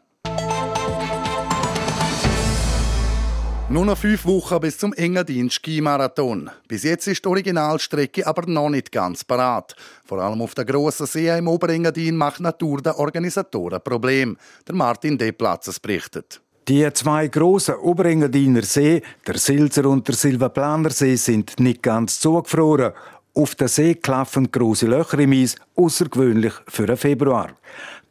Nur 3.70 3.84
noch 3.84 3.98
fünf 3.98 4.26
Wochen 4.26 4.58
bis 4.58 4.78
zum 4.78 4.92
Engadin 4.94 5.48
Skimarathon. 5.48 6.50
Bis 6.66 6.82
jetzt 6.82 7.06
ist 7.06 7.24
die 7.24 7.28
Originalstrecke 7.28 8.26
aber 8.26 8.50
noch 8.50 8.68
nicht 8.68 8.90
ganz 8.90 9.22
parat. 9.22 9.76
Vor 10.04 10.18
allem 10.18 10.42
auf 10.42 10.56
der 10.56 10.64
grossen 10.64 11.06
See 11.06 11.28
im 11.28 11.46
Oberengadin 11.46 12.16
macht 12.16 12.40
Natur 12.40 12.82
der 12.82 12.98
Organisatoren 12.98 13.80
Problem. 13.80 14.36
Der 14.66 14.74
Martin 14.74 15.16
Deplatzes 15.16 15.78
berichtet. 15.78 16.40
Die 16.66 16.92
zwei 16.92 17.28
grossen 17.28 17.76
Oberengadiner 17.76 18.62
See, 18.62 19.02
der 19.24 19.38
Silser 19.38 19.86
und 19.86 20.08
der 20.08 20.16
Silvaplaner 20.16 20.90
See, 20.90 21.14
sind 21.14 21.60
nicht 21.60 21.80
ganz 21.80 22.18
zugefroren. 22.18 22.92
Auf 23.34 23.54
der 23.54 23.68
See 23.68 23.94
klaffen 23.94 24.50
große 24.50 24.86
Löcher 24.86 25.20
im 25.20 25.30
Eis, 25.30 25.54
außergewöhnlich 25.76 26.54
für 26.66 26.86
den 26.86 26.96
Februar. 26.96 27.50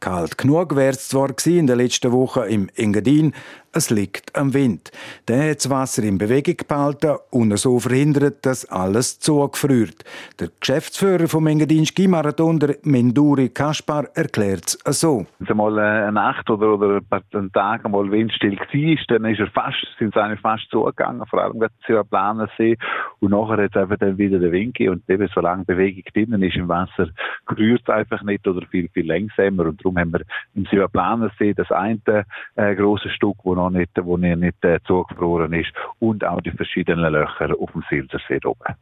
Kalt 0.00 0.38
genug 0.38 0.74
wäre 0.76 0.94
es 0.94 1.08
zwar 1.08 1.28
in 1.44 1.66
den 1.66 1.76
letzten 1.76 2.10
Wochen 2.10 2.44
im 2.44 2.70
Engadin, 2.74 3.34
es 3.72 3.90
liegt 3.90 4.36
am 4.36 4.52
Wind. 4.52 4.90
Der 5.28 5.50
hat 5.50 5.58
das 5.58 5.70
Wasser 5.70 6.02
in 6.02 6.18
Bewegung 6.18 6.56
gehalten 6.56 7.16
und 7.30 7.56
so 7.56 7.78
verhindert, 7.78 8.44
dass 8.44 8.64
alles 8.64 9.20
zugefriert. 9.20 10.04
Der 10.40 10.48
Geschäftsführer 10.58 11.28
vom 11.28 11.46
Engadin 11.46 11.86
Skimarathon, 11.86 12.58
der 12.58 12.76
Menduri 12.82 13.48
Kaspar, 13.48 14.08
erklärt 14.14 14.76
es 14.84 15.00
so. 15.00 15.26
Wenn 15.38 15.48
es 15.48 15.54
mal 15.54 15.78
eine 15.78 16.12
Nacht 16.12 16.50
oder, 16.50 16.74
oder 16.74 17.00
ein 17.10 17.52
Tag 17.52 17.88
mal 17.88 18.10
windstill 18.10 18.58
war, 18.58 19.18
dann 19.18 19.24
ist 19.30 19.40
er 19.40 19.46
fast, 19.48 19.86
sind 19.98 20.14
sie 20.14 20.36
fast 20.36 20.68
zugegangen, 20.70 21.24
vor 21.26 21.42
allem 21.42 21.60
der 21.60 22.04
Planersee. 22.04 22.76
Und 23.20 23.30
nachher 23.30 23.64
hat 23.64 23.70
es 23.74 23.82
einfach 23.82 23.98
dann 23.98 24.18
wieder 24.18 24.38
den 24.38 24.52
Wind 24.52 24.74
gegeben. 24.74 24.94
Und 24.94 25.10
eben, 25.10 25.28
solange 25.34 25.64
Bewegung 25.64 26.02
drinnen 26.12 26.42
ist 26.42 26.56
im 26.56 26.68
Wasser, 26.68 27.08
gerührt 27.46 27.82
es 27.84 27.88
einfach 27.88 28.22
nicht 28.22 28.46
oder 28.46 28.66
viel, 28.66 28.88
viel 28.88 29.06
langsamer. 29.06 29.66
Und 29.66 29.80
darum 29.80 29.98
haben 29.98 30.12
wir 30.12 30.22
im 30.54 30.66
Südplanersee 30.66 31.54
das 31.54 31.70
eine 31.70 32.24
äh, 32.56 32.74
große 32.74 33.10
Stück, 33.10 33.36
wo 33.44 33.54
noch 33.60 33.70
nicht, 33.70 33.90
wo 34.02 34.16
nicht 34.16 34.64
äh, 34.64 34.78
zugefroren 34.86 35.52
ist 35.52 35.72
und 35.98 36.24
auch 36.24 36.40
die 36.40 36.50
verschiedenen 36.50 37.12
Löcher 37.12 37.54
auf 37.58 37.72
dem 37.72 37.84
Silsersee 37.88 38.40
oben. 38.44 38.74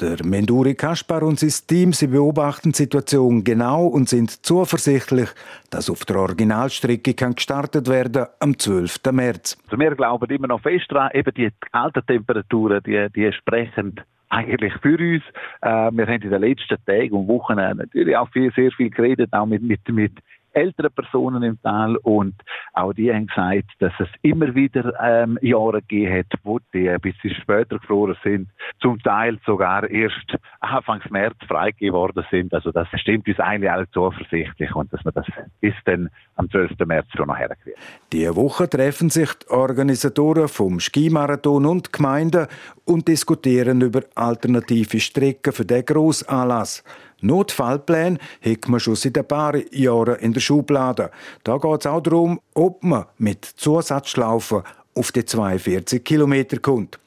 Der 0.00 0.16
Menduri 0.24 0.74
Kaspar 0.74 1.22
und 1.22 1.38
sein 1.38 1.52
Team 1.68 1.92
sie 1.92 2.08
beobachten 2.08 2.72
die 2.72 2.76
Situation 2.76 3.44
genau 3.44 3.86
und 3.86 4.08
sind 4.08 4.44
zuversichtlich, 4.44 5.28
dass 5.70 5.88
auf 5.88 6.04
der 6.04 6.16
Originalstrecke 6.16 7.14
kann 7.14 7.36
gestartet 7.36 7.88
werden 7.88 8.26
am 8.40 8.58
12. 8.58 9.00
März. 9.12 9.56
Also 9.66 9.78
wir 9.78 9.94
glauben 9.94 10.28
immer 10.30 10.48
noch 10.48 10.62
fest 10.62 10.86
daran, 10.88 11.10
eben 11.14 11.32
die 11.34 11.50
kalten 11.70 12.04
Temperaturen, 12.06 12.82
die, 12.84 13.06
die 13.14 13.32
sprechen 13.32 14.00
eigentlich 14.30 14.72
für 14.82 14.98
uns. 14.98 15.22
Äh, 15.60 15.92
wir 15.92 16.06
haben 16.06 16.22
in 16.22 16.30
den 16.30 16.40
letzten 16.40 16.76
Tagen 16.84 17.12
und 17.12 17.28
Wochen 17.28 17.54
natürlich 17.54 18.16
auch 18.16 18.28
viel, 18.30 18.52
sehr 18.52 18.72
viel 18.72 18.90
geredet, 18.90 19.32
auch 19.32 19.46
mit, 19.46 19.62
mit, 19.62 19.88
mit 19.88 20.12
ältere 20.54 20.90
Personen 20.90 21.42
im 21.42 21.60
Tal 21.62 21.96
und 21.96 22.34
auch 22.72 22.92
die 22.92 23.12
haben 23.12 23.26
gesagt, 23.26 23.70
dass 23.78 23.92
es 23.98 24.08
immer 24.22 24.54
wieder 24.54 24.94
ähm, 25.00 25.38
Jahre 25.42 25.80
gegeben 25.80 26.18
hat, 26.18 26.40
wo 26.42 26.58
die 26.72 26.88
ein 26.88 27.00
bisschen 27.00 27.34
später 27.34 27.78
gefroren 27.78 28.16
sind, 28.22 28.48
zum 28.80 29.00
Teil 29.02 29.38
sogar 29.46 29.88
erst 29.88 30.36
Anfang 30.60 31.00
März 31.10 31.36
freigegeben 31.46 31.94
worden 31.94 32.24
sind. 32.30 32.52
Also 32.54 32.72
das 32.72 32.88
stimmt 32.96 33.28
uns 33.28 33.38
eigentlich 33.38 33.70
alle 33.70 33.88
zuversichtlich 33.90 34.74
und 34.74 34.92
dass 34.92 35.04
man 35.04 35.14
das 35.14 35.26
bis 35.60 35.74
dann 35.84 36.08
am 36.36 36.50
12. 36.50 36.72
März 36.86 37.06
schon 37.16 37.28
noch 37.28 37.36
herkriegt. 37.36 37.78
Diese 38.12 38.36
Woche 38.36 38.68
treffen 38.68 39.10
sich 39.10 39.32
die 39.34 39.50
Organisatoren 39.50 40.48
vom 40.48 40.80
Skimarathon 40.80 41.66
und 41.66 41.92
Gemeinden 41.92 42.46
und 42.84 43.08
diskutieren 43.08 43.80
über 43.80 44.02
alternative 44.14 45.00
Strecken 45.00 45.52
für 45.52 45.64
den 45.64 45.84
Grossanlass. 45.84 46.84
Notfallpläne 47.20 48.18
hat 48.44 48.68
man 48.68 48.80
schon 48.80 48.96
seit 48.96 49.16
ein 49.18 49.26
paar 49.26 49.56
Jahren 49.74 50.16
in 50.16 50.32
der 50.32 50.40
Schublade. 50.40 51.10
Da 51.42 51.58
geht 51.58 51.80
es 51.80 51.86
auch 51.86 52.00
darum, 52.00 52.40
ob 52.54 52.82
man 52.82 53.06
mit 53.18 53.44
Zusatzschlaufen 53.44 54.62
auf 54.94 55.12
die 55.12 55.24
42 55.24 56.04
Kilometer 56.04 56.58
kommt. 56.58 56.98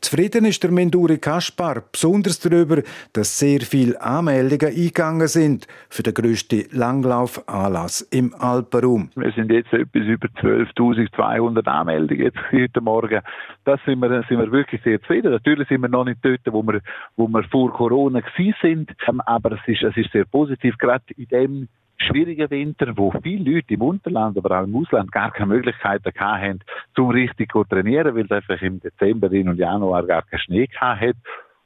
Zufrieden 0.00 0.44
ist 0.44 0.62
der 0.62 0.70
Menduri 0.70 1.18
Kaspar 1.18 1.82
besonders 1.90 2.40
darüber, 2.40 2.82
dass 3.12 3.38
sehr 3.38 3.60
viele 3.60 4.00
Anmeldungen 4.00 4.74
eingegangen 4.74 5.28
sind 5.28 5.66
für 5.88 6.02
den 6.02 6.14
grössten 6.14 6.64
Langlaufanlass 6.72 8.02
im 8.02 8.34
Alpenraum. 8.34 9.10
Wir 9.16 9.32
sind 9.32 9.50
jetzt 9.50 9.72
etwas 9.72 10.02
über 10.02 10.28
12.200 10.40 11.66
Anmeldungen 11.66 12.24
jetzt 12.24 12.38
heute 12.52 12.80
Morgen. 12.80 13.20
Das 13.64 13.80
sind 13.84 14.00
wir, 14.00 14.22
sind 14.28 14.38
wir 14.38 14.52
wirklich 14.52 14.82
sehr 14.82 15.00
zufrieden. 15.00 15.32
Natürlich 15.32 15.68
sind 15.68 15.80
wir 15.80 15.88
noch 15.88 16.04
nicht 16.04 16.20
dort, 16.22 16.40
wo 16.46 16.62
wir, 16.62 16.80
wo 17.16 17.26
wir 17.28 17.42
vor 17.44 17.72
Corona 17.72 18.22
sind, 18.60 18.90
ähm, 19.08 19.20
aber 19.22 19.52
es 19.52 19.60
ist, 19.66 19.82
es 19.82 19.96
ist 19.96 20.12
sehr 20.12 20.24
positiv, 20.24 20.76
gerade 20.78 21.04
in 21.16 21.26
dem 21.28 21.68
schwierigen 21.98 22.50
Winter, 22.50 22.96
wo 22.96 23.12
viele 23.22 23.52
Leute 23.52 23.74
im 23.74 23.82
Unterland, 23.82 24.36
aber 24.38 24.60
auch 24.60 24.64
im 24.64 24.76
Ausland 24.76 25.10
gar 25.12 25.32
keine 25.32 25.54
Möglichkeiten 25.54 26.12
hatten, 26.18 26.60
zum 26.94 27.10
richtig 27.10 27.52
zu 27.52 27.64
trainieren, 27.64 28.14
weil 28.14 28.24
es 28.24 28.30
einfach 28.30 28.60
im 28.62 28.80
Dezember 28.80 29.30
und 29.30 29.56
Januar 29.56 30.06
gar 30.06 30.22
keinen 30.22 30.40
Schnee 30.40 30.68
hatte. 30.76 31.14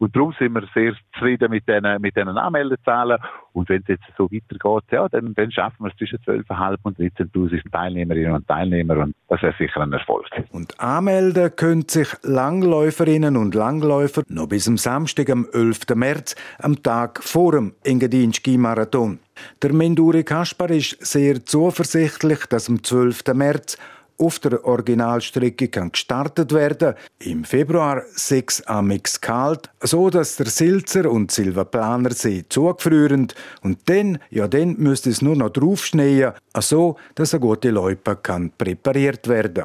Und 0.00 0.16
darum 0.16 0.34
sind 0.38 0.54
wir 0.54 0.66
sehr 0.72 0.94
zufrieden 1.12 1.50
mit 1.50 1.68
diesen, 1.68 2.00
mit 2.00 2.16
diesen 2.16 2.38
Anmeldezahlen. 2.38 3.18
Und 3.52 3.68
wenn 3.68 3.82
es 3.82 3.88
jetzt 3.88 4.04
so 4.16 4.30
weitergeht, 4.30 4.90
ja, 4.92 5.06
dann, 5.10 5.34
dann 5.34 5.52
schaffen 5.52 5.84
wir 5.84 5.90
es 5.90 5.96
zwischen 5.98 6.18
12.500 6.20 6.78
und 6.84 6.98
13.000 6.98 7.70
Teilnehmerinnen 7.70 8.32
und 8.32 8.48
Teilnehmer. 8.48 8.96
Und 8.96 9.14
das 9.28 9.42
wäre 9.42 9.54
sicher 9.58 9.82
ein 9.82 9.92
Erfolg. 9.92 10.24
Und 10.52 10.80
anmelden 10.80 11.54
können 11.54 11.86
sich 11.86 12.08
Langläuferinnen 12.22 13.36
und 13.36 13.54
Langläufer 13.54 14.22
noch 14.28 14.48
bis 14.48 14.66
am 14.68 14.78
Samstag, 14.78 15.28
am 15.28 15.46
11. 15.52 15.80
März, 15.94 16.34
am 16.60 16.82
Tag 16.82 17.22
vor 17.22 17.52
dem 17.52 17.74
Engadin 17.84 18.32
Ski-Marathon. 18.32 19.18
Der 19.60 19.74
Menduri 19.74 20.24
Kaspar 20.24 20.70
ist 20.70 21.04
sehr 21.04 21.44
zuversichtlich, 21.44 22.46
dass 22.46 22.70
am 22.70 22.82
12. 22.82 23.34
März 23.34 23.76
auf 24.20 24.38
der 24.38 24.64
Originalstrecke 24.64 25.68
kann 25.68 25.92
gestartet 25.92 26.52
werden. 26.52 26.94
Im 27.18 27.44
Februar 27.44 28.02
sechs 28.14 28.62
amix 28.62 29.20
kalt, 29.20 29.70
so 29.80 30.10
dass 30.10 30.36
der 30.36 30.46
Silzer 30.46 31.10
und 31.10 31.30
Silvaplaner 31.30 32.12
See 32.12 32.44
zugefrieren 32.48 33.28
und 33.62 33.78
dann, 33.88 34.18
ja 34.30 34.46
dann 34.46 34.76
müsste 34.78 35.10
es 35.10 35.22
nur 35.22 35.36
noch 35.36 35.50
draufschneien, 35.50 36.32
so 36.58 36.96
dass 37.14 37.34
eine 37.34 37.40
gute 37.40 37.70
Loipe 37.70 38.16
kann 38.16 38.52
präpariert 38.56 39.26
werden. 39.28 39.64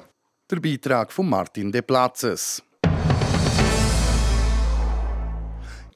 Der 0.49 0.59
Beitrag 0.59 1.11
von 1.11 1.29
Martin 1.29 1.71
De 1.71 1.81
Platzes. 1.81 2.63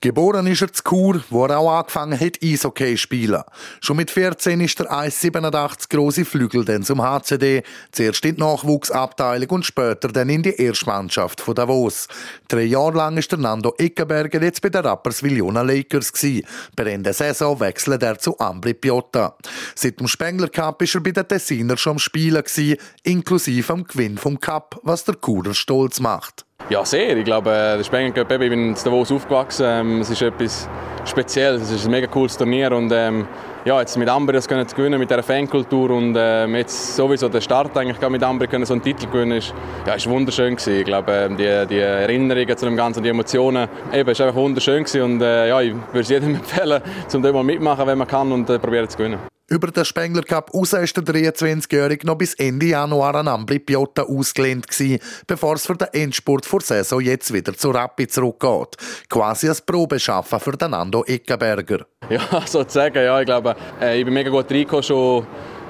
Geboren 0.02 0.48
ist 0.48 0.62
er 0.62 0.72
zu 0.72 0.82
Chur, 0.82 1.22
wo 1.30 1.46
er 1.46 1.60
auch 1.60 1.80
angefangen 1.80 2.18
hat, 2.18 2.42
Eishockey 2.42 2.92
zu 2.92 2.98
spielen. 3.00 3.44
Schon 3.82 3.98
mit 3.98 4.10
14 4.10 4.62
ist 4.62 4.80
der 4.80 4.90
1,87 4.90 5.90
große 5.90 6.24
Flügel 6.24 6.64
dann 6.64 6.84
zum 6.84 7.02
HCD, 7.02 7.64
zuerst 7.92 8.24
in 8.24 8.36
die 8.36 8.42
Nachwuchsabteilung 8.42 9.50
und 9.50 9.66
später 9.66 10.08
dann 10.08 10.30
in 10.30 10.42
die 10.42 10.56
Erstmannschaft 10.56 11.42
von 11.42 11.54
Davos. 11.54 12.08
Drei 12.48 12.62
Jahre 12.62 12.96
lang 12.96 13.18
ist 13.18 13.34
der 13.34 13.40
Nando 13.40 13.74
Eckenberger 13.78 14.42
jetzt 14.42 14.62
bei 14.62 14.70
den 14.70 14.86
Rapperswil 14.86 15.36
Jona 15.36 15.64
Lakers 15.64 16.14
gewesen. 16.14 16.48
Bei 16.78 16.84
Ende 16.86 17.12
Saison 17.12 17.60
wechselt 17.60 18.02
er 18.02 18.18
zu 18.18 18.40
Ambri 18.40 18.76
Piotta. 18.76 19.36
Seit 19.76 20.00
dem 20.00 20.08
Spengler 20.08 20.48
Cup 20.48 20.82
ist 20.82 20.96
er 20.96 21.02
bei 21.02 21.12
den 21.12 21.28
Tessiner 21.28 21.76
schon 21.76 21.92
am 21.92 22.00
Spielen 22.00 22.42
gewesen, 22.42 22.78
inklusive 23.04 23.74
am 23.74 23.84
Gewinn 23.84 24.18
vom 24.18 24.40
Cup, 24.40 24.80
was 24.84 25.04
der 25.04 25.16
Churer 25.16 25.54
stolz 25.54 26.00
macht. 26.00 26.46
Ja, 26.70 26.86
sehr. 26.86 27.18
Ich 27.18 27.26
glaube, 27.26 27.50
der 27.50 27.84
Spengler 27.84 28.14
Cup, 28.14 28.32
ich 28.32 28.38
bin 28.38 28.70
in 28.70 28.76
Davos 28.76 29.12
aufgewachsen. 29.12 29.66
Ähm, 29.68 30.02
es 30.02 30.12
ist 30.12 30.22
etwas 30.22 30.70
Spezielles. 31.04 31.64
Es 31.64 31.72
ist 31.72 31.86
ein 31.86 31.92
mega 31.92 32.06
cooles 32.06 32.38
Turnier 32.38 32.72
und 32.74 32.92
ähm, 32.92 33.28
ja, 33.66 33.80
jetzt 33.80 33.98
mit 33.98 34.08
Amber 34.08 34.34
das 34.34 34.48
können 34.48 34.68
zu 34.68 34.76
gewinnen, 34.76 35.00
mit 35.00 35.10
dieser 35.10 35.24
Fankultur 35.24 35.90
und 35.90 36.16
ähm, 36.16 36.56
jetzt 36.56 36.96
sowieso 36.96 37.28
der 37.28 37.42
Start 37.42 37.76
eigentlich 37.76 38.00
mit 38.08 38.22
Amber 38.22 38.46
können 38.46 38.68
so 38.68 38.76
einen 38.76 38.84
Titel 38.84 39.08
gewinnen, 39.08 39.40
ist, 39.40 39.52
ja, 39.88 39.96
ist 39.96 40.08
wunderschön 40.08 40.56
gewesen. 40.56 40.80
Ich 40.80 40.86
glaube, 40.86 41.12
ähm, 41.12 41.38
die, 41.38 41.66
die 41.68 41.80
Erinnerungen 41.80 42.56
zu 42.56 42.66
dem 42.66 42.78
Ganzen, 42.78 43.02
die 43.02 43.10
Emotionen, 43.10 43.68
eben, 43.92 44.10
ist 44.12 44.22
einfach 44.22 44.36
wunderschön 44.36 44.84
gewesen 44.84 45.02
und 45.02 45.22
äh, 45.24 45.50
ja, 45.50 45.62
ich 45.62 45.74
würde 45.74 46.00
es 46.02 46.10
jedem 46.10 46.36
empfehlen, 46.36 46.84
zum 47.08 47.24
mal 47.24 47.44
mitmachen, 47.44 47.88
wenn 47.88 47.98
man 47.98 48.08
kann 48.08 48.32
und 48.32 48.48
äh, 48.48 48.60
probieren 48.60 48.88
zu 48.88 48.96
gewinnen. 48.96 49.39
Über 49.50 49.72
den 49.72 49.84
Spengler 49.84 50.22
Cup 50.22 50.54
raus 50.54 50.74
ist 50.74 50.96
der 50.96 51.04
23-Jährige 51.04 52.06
noch 52.06 52.16
bis 52.16 52.36
Ende 52.36 52.68
Januar 52.68 53.16
an 53.16 53.28
Ambri 53.28 53.58
Piotta 53.58 54.04
ausgelehnt 54.04 54.68
gewesen, 54.68 55.00
bevor 55.26 55.56
es 55.56 55.66
für 55.66 55.76
den 55.76 55.88
Endspurt 55.92 56.46
vor 56.46 56.62
Saison 56.62 57.02
jetzt 57.02 57.34
wieder 57.34 57.56
zu 57.56 57.72
Rappi 57.72 58.08
zurückgeht. 58.08 58.78
Quasi 59.10 59.50
als 59.50 59.62
Probeschaffen 59.62 60.40
für 60.40 60.52
den 60.52 60.70
Nando 60.70 61.04
Eckenberger. 61.04 61.88
Ja, 62.10 62.22
sozusagen, 62.46 63.04
ja. 63.04 63.20
Ich 63.20 63.26
glaube, 63.26 63.56
äh, 63.82 63.98
ich 63.98 64.06
bin 64.06 64.14
mega 64.14 64.30
gut 64.30 64.52
reingekommen, 64.52 64.84
schon 64.84 65.26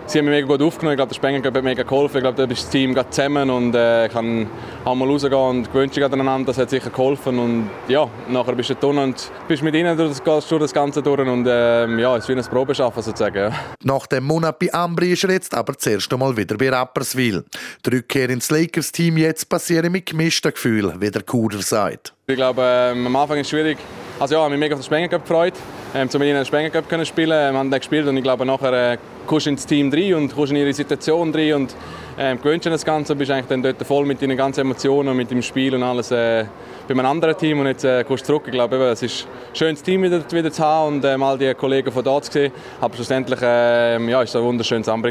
sie 0.10 0.19
haben 0.19 0.26
mich 0.26 0.36
mega 0.36 0.48
gut 0.48 0.62
aufgenommen. 0.62 0.93
Ich 0.93 0.98
glaube, 0.98 1.10
der 1.10 1.15
Spengler 1.15 1.52
hat 1.52 1.63
mega 1.63 1.84
geholfen. 1.84 2.17
Ich 2.17 2.24
glaube, 2.24 2.38
da 2.38 2.52
ist 2.52 2.63
das 2.63 2.69
Team 2.69 2.98
zusammen 3.10 3.50
und 3.50 3.76
äh, 3.76 4.10
kann 4.10 4.48
auch 4.84 4.95
mal 4.95 5.08
rausgehen 5.08 5.34
und 5.34 5.72
gewöhnt 5.72 5.93
sich 5.93 6.04
aneinander. 6.04 6.48
Das 6.48 6.58
hat 6.58 6.69
sicher 6.69 6.89
geholfen. 6.89 7.38
Und 7.39 7.69
ja, 7.88 8.10
nachher 8.28 8.54
bist 8.54 8.69
du 8.69 8.76
da 8.76 8.88
und 8.88 9.32
bist 9.48 9.63
mit 9.63 9.76
ihnen 9.76 9.95
durch 9.98 10.19
das, 10.19 10.48
durch 10.48 10.62
das 10.62 10.74
Ganze 10.74 11.02
durch. 11.02 11.19
Und 11.19 11.45
äh, 11.45 11.88
ja, 11.98 12.17
es 12.17 12.24
ist 12.24 12.30
wie 12.30 12.39
ein 12.39 12.43
Probeschaffen 12.43 13.04
sozusagen. 13.04 13.38
Ja. 13.38 13.52
Nach 13.84 14.08
dem 14.08 14.24
Monat 14.26 14.58
bei 14.60 14.74
Ambri 14.74 15.12
ist 15.13 15.24
er 15.24 15.32
jetzt 15.32 15.54
aber 15.54 15.78
zuerst 15.78 16.12
einmal 16.12 16.36
wieder 16.36 16.58
bei 16.58 16.69
Rapperswil. 16.69 17.45
Die 17.86 17.89
Rückkehr 17.89 18.30
ins 18.30 18.50
Lakers-Team 18.50 19.17
jetzt 19.17 19.50
passiert 19.50 19.89
mit 19.89 20.08
gemischten 20.08 20.52
Gefühlen, 20.52 21.00
wie 21.02 21.12
der 21.12 21.24
Kuder 21.24 21.62
sagt. 21.62 22.13
Ich 22.30 22.36
glaube, 22.36 22.62
ähm, 22.63 23.08
am 23.08 23.15
Anfang 23.15 23.39
ist 23.39 23.48
es 23.48 23.50
schwierig. 23.50 23.80
Also 24.20 24.36
ja, 24.36 24.42
ich 24.42 24.44
habe 24.44 24.52
mich 24.52 24.60
mega 24.60 24.76
auf 24.76 24.82
den 24.82 24.86
Spengler 24.86 25.18
gefreut, 25.18 25.56
ähm, 25.96 26.08
um 26.13 26.20
mit 26.20 26.28
ihnen 26.28 26.38
den 26.38 26.46
Spengler 26.46 26.70
Cup 26.70 26.88
zu 26.88 27.06
spielen. 27.06 27.30
Wir 27.30 27.58
haben 27.58 27.72
den 27.72 27.80
gespielt 27.80 28.08
und 28.08 28.15
ich 28.18 28.22
glaube, 28.22 28.46
nachher 28.46 28.92
äh, 28.92 28.98
kommst 29.26 29.48
du 29.48 29.50
ins 29.50 29.65
Team 29.65 29.92
rein 29.92 30.13
und 30.13 30.36
kommst 30.36 30.52
in 30.52 30.58
ihre 30.58 30.72
Situation 30.72 31.34
rein 31.34 31.54
und 31.54 31.76
ähm, 32.20 32.38
gewöhnst 32.38 32.68
das 32.68 32.86
Ganze 32.86 33.13
und 33.13 33.18
bist 33.18 33.32
eigentlich 33.32 33.48
dann 33.48 33.63
dort 33.63 33.82
voll 33.84 34.06
mit 34.06 34.22
deinen 34.22 34.38
ganzen 34.38 34.62
Emotionen, 34.62 35.18
mit 35.18 35.32
dem 35.32 35.42
Spiel 35.42 35.74
und 35.74 35.82
alles 35.82 36.12
äh, 36.12 36.46
bei 36.88 36.94
einem 36.94 37.08
anderen 37.08 37.36
Team 37.36 37.62
und 37.62 37.65
jetzt 37.65 37.84
äh, 37.84 38.04
kommst 38.04 38.26
du 38.26 38.34
zurück. 38.34 38.44
Ich 38.46 38.52
glaube, 38.52 38.76
es 38.76 39.02
ist 39.02 39.26
ein 39.26 39.56
schönes 39.56 39.82
Team 39.82 40.04
wieder, 40.04 40.22
wieder 40.32 40.52
zu 40.52 40.63
haben 40.63 40.98
und 40.98 41.06
äh, 41.06 41.18
mal 41.18 41.36
die 41.36 41.52
Kollegen 41.56 41.92
von 41.92 42.04
dort 42.04 42.26
zu 42.26 42.34
sehen. 42.34 42.52
Aber 42.80 42.94
schlussendlich 42.94 43.42
äh, 43.42 44.00
ja, 44.08 44.22
ist 44.22 44.30
es 44.30 44.36
ein 44.36 44.44
wunderschönes 44.44 44.88
Amber 44.88 45.10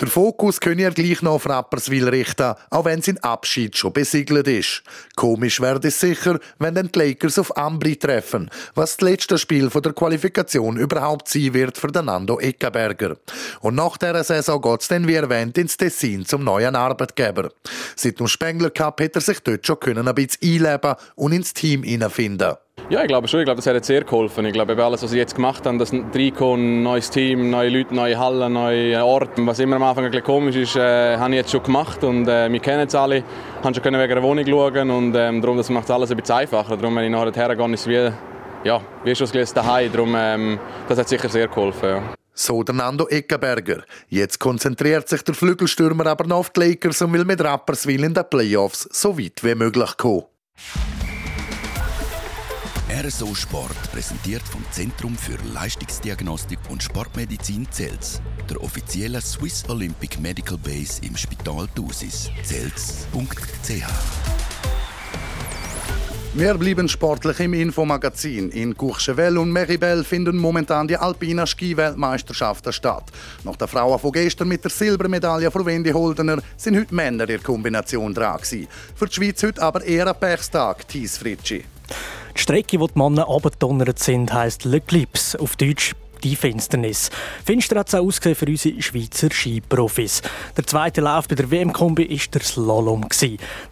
der 0.00 0.08
Fokus 0.08 0.60
könne 0.60 0.82
er 0.82 0.92
gleich 0.92 1.20
noch 1.20 1.32
auf 1.32 1.48
Rapperswil 1.48 2.08
richten, 2.08 2.54
auch 2.70 2.84
wenn 2.86 3.02
sein 3.02 3.18
Abschied 3.18 3.76
schon 3.76 3.92
besiegelt 3.92 4.48
ist. 4.48 4.82
Komisch 5.14 5.60
wäre 5.60 5.80
es 5.82 6.00
sicher, 6.00 6.38
wenn 6.58 6.74
dann 6.74 6.90
die 6.90 6.98
Lakers 6.98 7.38
auf 7.38 7.56
Ambri 7.56 7.96
treffen, 7.96 8.50
was 8.74 8.96
das 8.96 9.08
letzte 9.08 9.36
Spiel 9.36 9.68
von 9.68 9.82
der 9.82 9.92
Qualifikation 9.92 10.78
überhaupt 10.78 11.28
sein 11.28 11.52
wird 11.52 11.76
für 11.76 11.88
den 11.88 12.06
Nando 12.06 12.40
Eckenberger. 12.40 13.16
Und 13.60 13.74
nach 13.74 13.98
dieser 13.98 14.24
Saison 14.24 14.62
geht 14.62 14.80
es 14.80 14.88
dann, 14.88 15.06
wie 15.06 15.14
erwähnt, 15.14 15.58
ins 15.58 15.76
Tessin 15.76 16.24
zum 16.24 16.44
neuen 16.44 16.76
Arbeitgeber. 16.76 17.50
Seit 17.94 18.18
dem 18.20 18.26
Spengler 18.26 18.70
Cup 18.70 19.00
hat 19.02 19.14
er 19.14 19.20
sich 19.20 19.40
dort 19.40 19.66
schon 19.66 19.78
ein 19.98 20.14
bisschen 20.14 20.64
einleben 20.64 20.94
und 21.14 21.32
ins 21.32 21.52
Team 21.52 21.82
hineinfinden. 21.82 22.54
Ja, 22.88 23.02
ich 23.02 23.08
glaube 23.08 23.28
schon. 23.28 23.40
Ich 23.40 23.44
glaube, 23.44 23.60
das 23.62 23.66
hat 23.66 23.84
sehr 23.84 24.02
geholfen. 24.02 24.44
Ich 24.46 24.52
glaube, 24.52 24.82
alles, 24.82 25.02
was 25.02 25.10
sie 25.10 25.18
jetzt 25.18 25.34
gemacht 25.34 25.66
haben, 25.66 25.78
das 25.78 25.92
Reinkommen, 25.92 26.82
neues 26.82 27.10
Team, 27.10 27.50
neue 27.50 27.68
Leute, 27.68 27.94
neue 27.94 28.18
Hallen, 28.18 28.52
neue 28.52 29.04
Orte. 29.04 29.46
Was 29.46 29.58
immer 29.58 29.76
am 29.76 29.82
Anfang 29.82 30.04
ein 30.04 30.10
bisschen 30.10 30.24
komisch 30.26 30.56
ist, 30.56 30.76
äh, 30.76 31.16
habe 31.16 31.30
ich 31.30 31.36
jetzt 31.36 31.50
schon 31.50 31.62
gemacht 31.62 32.02
und 32.02 32.26
äh, 32.26 32.50
wir 32.50 32.60
kennen 32.60 32.86
es 32.86 32.94
alle. 32.94 33.22
Haben 33.62 33.74
schon 33.74 33.84
wegen 33.84 33.94
der 33.94 34.22
Wohnung 34.22 34.46
schauen 34.46 34.90
und 34.90 35.14
ähm, 35.16 35.40
darum 35.40 35.56
das 35.56 35.70
macht 35.70 35.84
es 35.84 35.90
alles 35.90 36.10
ein 36.10 36.16
bisschen 36.16 36.36
einfacher. 36.36 36.76
Darum, 36.76 36.96
wenn 36.96 37.04
ich 37.04 37.10
nachher 37.10 37.32
hergehe, 37.32 37.74
ist 37.74 37.80
es 37.80 37.86
wie, 37.86 38.10
ja, 38.64 38.80
wie 39.04 39.14
schon 39.14 39.30
gelesen 39.30 39.54
daheim. 39.54 39.92
Darum, 39.92 40.14
ähm, 40.16 40.58
das 40.88 40.98
hat 40.98 41.08
sicher 41.08 41.28
sehr 41.28 41.48
geholfen. 41.48 41.88
Ja. 41.88 42.02
So 42.34 42.62
der 42.62 42.74
Nando 42.74 43.06
Eckenberger. 43.06 43.82
Jetzt 44.08 44.38
konzentriert 44.38 45.08
sich 45.08 45.22
der 45.22 45.34
Flügelstürmer 45.34 46.06
aber 46.06 46.26
noch 46.26 46.38
auf 46.38 46.50
die 46.50 46.60
Lakers 46.60 47.02
und 47.02 47.12
will 47.12 47.24
mit 47.24 47.42
Rapperswil 47.44 48.02
in 48.02 48.14
den 48.14 48.24
Playoffs 48.30 48.88
so 48.92 49.18
weit 49.18 49.44
wie 49.44 49.54
möglich 49.54 49.96
kommen. 49.98 50.24
RSO 53.02 53.34
Sport 53.34 53.92
präsentiert 53.92 54.42
vom 54.42 54.62
Zentrum 54.72 55.16
für 55.16 55.38
Leistungsdiagnostik 55.54 56.58
und 56.68 56.82
Sportmedizin 56.82 57.66
Zels, 57.70 58.20
der 58.50 58.62
offiziellen 58.62 59.22
Swiss 59.22 59.64
Olympic 59.68 60.20
Medical 60.20 60.58
Base 60.58 61.00
im 61.02 61.16
Spital 61.16 61.66
Thusis. 61.74 62.30
Zels.ch 62.42 63.86
wir 66.32 66.54
bleiben 66.54 66.88
sportlich 66.88 67.40
im 67.40 67.54
Infomagazin. 67.54 68.50
In 68.50 68.76
Courchevel 68.76 69.36
und 69.36 69.50
Meribel 69.50 70.04
finden 70.04 70.36
momentan 70.36 70.86
die 70.86 70.96
alpina 70.96 71.44
Ski-Weltmeisterschaften 71.44 72.72
statt. 72.72 73.10
Nach 73.42 73.56
der 73.56 73.66
Frauen 73.66 73.98
von 73.98 74.12
gestern 74.12 74.46
mit 74.46 74.62
der 74.62 74.70
Silbermedaille 74.70 75.50
von 75.50 75.66
Wendy 75.66 75.90
Holdener 75.90 76.40
sind 76.56 76.76
heute 76.76 76.94
Männer 76.94 77.28
in 77.28 77.42
Kombination 77.42 78.14
dran 78.14 78.36
gewesen. 78.36 78.68
Für 78.94 79.06
die 79.06 79.14
Schweiz 79.14 79.42
heute 79.42 79.60
aber 79.60 79.82
eher 79.82 80.06
ein 80.06 80.20
Pechstag, 80.20 80.86
Thies 80.86 81.18
Fritschi. 81.18 81.64
Die 82.36 82.40
Strecke, 82.40 82.80
wo 82.80 82.86
die 82.86 82.98
Männer 82.98 83.28
abgedonnert 83.28 83.98
sind, 83.98 84.32
heisst 84.32 84.64
Le 84.64 84.80
Clips, 84.80 85.36
auf 85.36 85.56
Deutsch 85.56 85.94
die 86.22 86.36
Finsternis. 86.36 87.10
Finster 87.44 87.78
hat 87.78 87.88
es 87.88 87.94
auch 87.94 88.04
ausgesehen 88.04 88.36
für 88.36 88.46
unsere 88.46 88.82
Schweizer 88.82 89.30
Skiprofis. 89.30 90.22
Der 90.56 90.66
zweite 90.66 91.00
Lauf 91.00 91.28
bei 91.28 91.34
der 91.34 91.50
WM-Kombi 91.50 92.10
war 92.10 92.26
der 92.34 92.40
Slalom. 92.42 93.06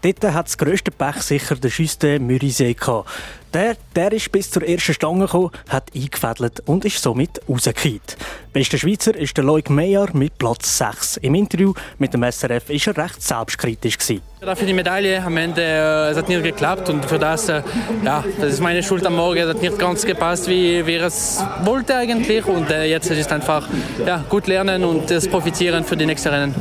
Dort 0.03 0.25
hat 0.35 0.47
das 0.47 0.59
grösste 0.59 0.91
Pech 0.91 1.23
sicher 1.23 1.57
der 1.57 1.71
Juste 1.71 2.19
Mürisee 2.19 2.75
gehabt. 2.75 3.11
Der, 3.55 3.77
der 3.97 4.13
ist 4.13 4.31
bis 4.31 4.51
zur 4.51 4.63
ersten 4.63 4.93
Stange 4.93 5.25
gekommen, 5.25 5.51
hat 5.69 5.91
eingefädelt 5.95 6.61
und 6.67 6.85
ist 6.85 7.03
somit 7.03 7.41
rausgefallen. 7.49 8.01
Bester 8.53 8.79
Schweizer 8.79 9.15
ist 9.15 9.37
der 9.37 9.45
Loic 9.45 9.71
Meyer 9.71 10.09
mit 10.15 10.37
Platz 10.37 10.79
6. 10.79 11.19
Im 11.19 11.35
Interview 11.35 11.73
mit 11.99 12.13
dem 12.13 12.25
SRF 12.25 12.69
war 12.69 12.95
er 12.95 13.05
recht 13.05 13.23
selbstkritisch. 13.23 13.99
Gewesen. 13.99 14.23
Für 14.41 14.67
die 14.67 14.73
Medaille 14.73 15.23
am 15.23 15.37
Ende 15.37 15.63
äh, 15.63 16.11
es 16.11 16.17
hat 16.17 16.29
nicht 16.29 16.43
geklappt 16.43 16.89
und 16.89 17.05
für 17.05 17.19
das, 17.19 17.49
äh, 17.49 17.63
ja, 18.05 18.25
das 18.41 18.55
ist 18.55 18.61
meine 18.61 18.83
Schuld 18.83 19.05
am 19.05 19.17
Morgen. 19.17 19.39
Es 19.39 19.49
hat 19.49 19.61
nicht 19.61 19.79
ganz 19.79 20.05
gepasst, 20.05 20.49
wie, 20.49 20.87
wie 20.87 20.95
es 20.95 21.43
wollte 21.65 21.97
eigentlich. 21.97 22.47
Und 22.47 22.71
äh, 22.71 22.85
jetzt 22.85 23.11
ist 23.11 23.19
es 23.19 23.29
einfach 23.29 23.69
ja, 24.07 24.25
gut 24.29 24.47
lernen 24.47 24.85
und 24.85 25.11
das 25.11 25.29
Profitieren 25.29 25.85
für 25.85 25.97
die 25.97 26.07
nächsten 26.07 26.29
Rennen. 26.29 26.55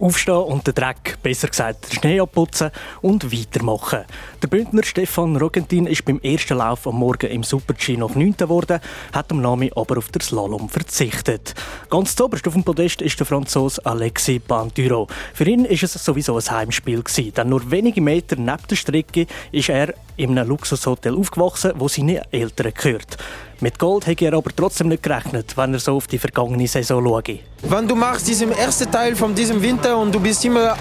Aufstehen 0.00 0.34
und 0.34 0.66
den 0.66 0.74
Dreck, 0.74 1.18
besser 1.22 1.48
gesagt, 1.48 1.92
den 1.92 2.00
Schnee 2.00 2.20
abputzen 2.20 2.70
und 3.00 3.32
weitermachen. 3.32 4.00
Der 4.42 4.48
Bündner 4.48 4.82
Stefan 4.82 5.36
Rogentin 5.36 5.86
ist 5.86 6.04
beim 6.04 6.18
ersten 6.30 6.58
Lauf 6.58 6.86
am 6.86 6.96
Morgen 6.96 7.30
im 7.30 7.42
Super-G 7.42 7.96
noch 7.96 8.14
9. 8.14 8.36
geworden, 8.36 8.80
hat 9.12 9.30
am 9.30 9.40
Nami 9.40 9.70
aber 9.74 9.98
auf 9.98 10.08
den 10.08 10.20
Slalom 10.20 10.68
verzichtet. 10.68 11.54
Ganz 11.90 12.14
zuoberst 12.14 12.46
auf 12.46 12.54
dem 12.54 12.64
Podest 12.64 13.02
ist 13.02 13.18
der 13.18 13.26
Franzose 13.26 13.84
Alexis 13.84 14.40
Banduro. 14.40 15.08
Für 15.34 15.44
ihn 15.44 15.64
ist 15.64 15.82
es 15.82 15.92
sowieso 16.04 16.36
ein 16.36 16.50
Heimspiel 16.50 17.02
denn 17.36 17.48
nur 17.48 17.70
wenige 17.70 18.00
Meter 18.00 18.36
neben 18.36 18.66
der 18.68 18.76
Strecke 18.76 19.26
ist 19.52 19.68
er 19.68 19.94
in 20.20 20.38
einem 20.38 20.48
Luxushotel 20.48 21.16
aufgewachsen, 21.16 21.72
wo 21.76 21.88
seine 21.88 22.22
Eltern 22.30 22.72
gehört. 22.74 23.16
Mit 23.60 23.78
Gold 23.78 24.06
hätte 24.06 24.24
er 24.24 24.34
aber 24.34 24.50
trotzdem 24.54 24.88
nicht 24.88 25.02
gerechnet, 25.02 25.54
wenn 25.56 25.74
er 25.74 25.80
so 25.80 25.96
auf 25.96 26.06
die 26.06 26.18
vergangene 26.18 26.66
Saison 26.66 27.04
schaue. 27.04 27.40
Wenn 27.62 27.86
du 27.86 27.94
machst 27.94 28.26
diesen 28.26 28.52
ersten 28.52 28.90
Teil 28.90 29.14
von 29.14 29.34
diesem 29.34 29.60
Winter 29.62 29.98
und 29.98 30.14
du 30.14 30.20
bist 30.20 30.42
immer 30.44 30.76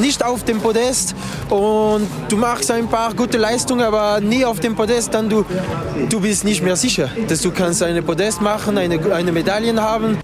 nicht 0.00 0.24
auf 0.24 0.42
dem 0.44 0.60
Podest 0.60 1.14
und 1.48 2.08
du 2.28 2.36
machst 2.36 2.70
ein 2.72 2.88
paar 2.88 3.14
gute 3.14 3.38
Leistungen, 3.38 3.84
aber 3.84 4.20
nie 4.20 4.44
auf 4.44 4.58
dem 4.58 4.74
Podest, 4.74 5.14
dann 5.14 5.28
du, 5.28 5.44
du 6.08 6.20
bist 6.20 6.44
nicht 6.44 6.62
mehr 6.62 6.74
sicher, 6.74 7.08
dass 7.28 7.40
du 7.40 7.52
kannst 7.52 7.82
eine 7.84 8.02
Podest 8.02 8.40
machen, 8.40 8.78
eine, 8.78 8.98
eine 9.14 9.30
Medaille 9.30 9.80
haben. 9.80 10.18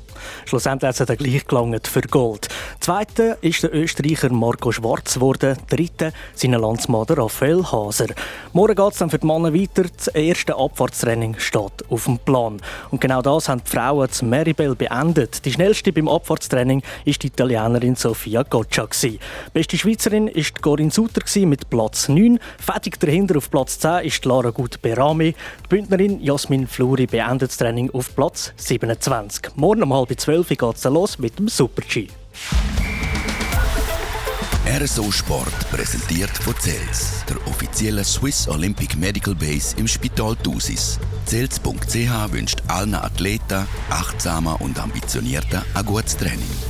Schlussendlich 0.47 0.89
hat 0.89 1.01
es 1.01 1.07
dann 1.07 1.17
gleich 1.17 1.47
gelangt 1.47 1.87
für 1.87 2.03
Gold. 2.03 2.49
Zweiter 2.81 3.43
ist 3.43 3.63
der 3.63 3.75
Österreicher 3.75 4.31
Marco 4.31 4.73
Schwarz 4.73 5.15
geworden. 5.15 5.57
Dritter 5.69 6.13
sein 6.35 6.53
Landsmann 6.53 7.07
Raphael 7.09 7.65
Haser. 7.65 8.09
Morgen 8.53 8.75
geht 8.75 8.93
es 8.93 8.99
dann 8.99 9.11
für 9.11 9.19
die 9.19 9.27
Männer 9.27 9.55
weiter. 9.55 9.85
Das 9.97 10.09
erste 10.09 10.57
Abfahrtstraining 10.57 11.37
steht 11.39 11.85
auf 11.89 12.05
dem 12.05 12.19
Plan. 12.19 12.61
Und 12.91 13.01
genau 13.01 13.23
das 13.23 13.49
haben 13.49 13.63
die 13.65 13.71
Frauen 13.71 14.11
zu 14.11 14.25
Maribel 14.25 14.75
beendet. 14.75 15.45
Die 15.45 15.53
schnellste 15.53 15.93
beim 15.93 16.09
Abfahrtstraining 16.09 16.83
ist 17.05 17.23
die 17.23 17.29
Italienerin 17.29 17.97
Sofia 17.97 18.43
Goccia. 18.43 18.81
Beste 19.53 19.77
Schweizerin 19.77 20.29
ist 20.29 20.63
Corinne 20.63 20.91
Suter 20.91 21.23
mit 21.47 21.71
Platz 21.71 22.09
9. 22.09 22.39
Fertig 22.59 22.99
dahinter 22.99 23.37
auf 23.37 23.51
Platz 23.51 23.79
10 23.79 24.05
ist 24.05 24.25
Lara 24.25 24.51
Gut 24.51 24.81
Berami. 24.83 25.35
Die 25.65 25.69
Bündnerin 25.69 26.23
Jasmin 26.23 26.67
Fluri 26.67 27.07
beendet 27.07 27.51
das 27.51 27.59
Training 27.59 27.91
auf 27.91 28.15
Platz 28.15 28.53
27. 28.57 29.57
Morgen 29.57 29.83
um 29.83 29.93
halb 30.01 30.19
zwölf 30.19 30.49
geht 30.49 30.63
es 30.63 30.85
los 30.85 31.19
mit 31.19 31.39
dem 31.39 31.49
Super-G. 31.49 32.09
RSO 34.67 35.11
Sport 35.11 35.71
präsentiert 35.71 36.31
von 36.31 36.55
CELS, 36.59 37.25
der 37.29 37.37
offiziellen 37.49 38.05
Swiss 38.05 38.49
Olympic 38.49 38.97
Medical 38.97 39.35
Base 39.35 39.77
im 39.77 39.87
Spital 39.89 40.37
Thusis. 40.37 40.99
CELS.ch 41.27 42.33
wünscht 42.33 42.63
allen 42.69 42.95
Athleten, 42.95 43.67
achtsamer 43.91 44.61
und 44.61 44.79
ambitionierter 44.79 45.65
ein 45.75 45.85
gutes 45.85 46.17
Training. 46.17 46.70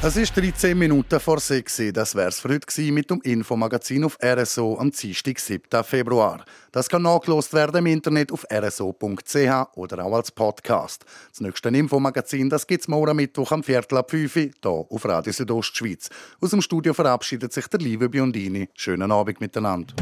Es 0.00 0.16
ist 0.16 0.36
13 0.36 0.78
Minuten 0.78 1.18
vor 1.18 1.40
6 1.40 1.82
Das 1.92 2.14
wäre 2.14 2.28
es 2.28 2.38
für 2.38 2.50
heute 2.50 2.92
mit 2.92 3.10
dem 3.10 3.20
Infomagazin 3.22 4.04
auf 4.04 4.16
RSO 4.24 4.78
am 4.78 4.92
Dienstag, 4.92 5.40
7. 5.40 5.82
Februar. 5.82 6.44
Das 6.70 6.88
kann 6.88 7.02
nachgelost 7.02 7.52
werden 7.52 7.78
im 7.78 7.86
Internet 7.86 8.30
auf 8.30 8.46
rso.ch 8.48 9.76
oder 9.76 10.04
auch 10.04 10.14
als 10.14 10.30
Podcast. 10.30 11.04
Das 11.30 11.40
nächste 11.40 11.70
Infomagazin 11.70 12.48
gibt 12.48 12.80
es 12.80 12.86
morgen 12.86 13.16
Mittwoch 13.16 13.50
am 13.50 13.64
Viertel 13.64 13.98
ab 13.98 14.12
5 14.12 14.36
Uhr, 14.36 14.42
hier 14.42 14.52
auf 14.64 15.04
Radio 15.04 15.32
Südostschweiz. 15.32 16.10
Aus 16.40 16.50
dem 16.50 16.62
Studio 16.62 16.94
verabschiedet 16.94 17.52
sich 17.52 17.66
der 17.66 17.80
liebe 17.80 18.08
Biondini. 18.08 18.68
Schönen 18.74 19.10
Abend 19.10 19.40
miteinander. 19.40 19.94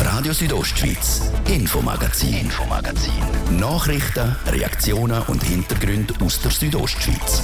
Radio 0.00 0.32
Südostschweiz, 0.32 1.30
Infomagazin, 1.50 2.38
Infomagazin. 2.38 3.12
Nachrichten, 3.58 4.34
Reaktionen 4.46 5.22
und 5.28 5.42
Hintergründe 5.42 6.14
aus 6.24 6.40
der 6.40 6.50
Südostschweiz. 6.50 7.42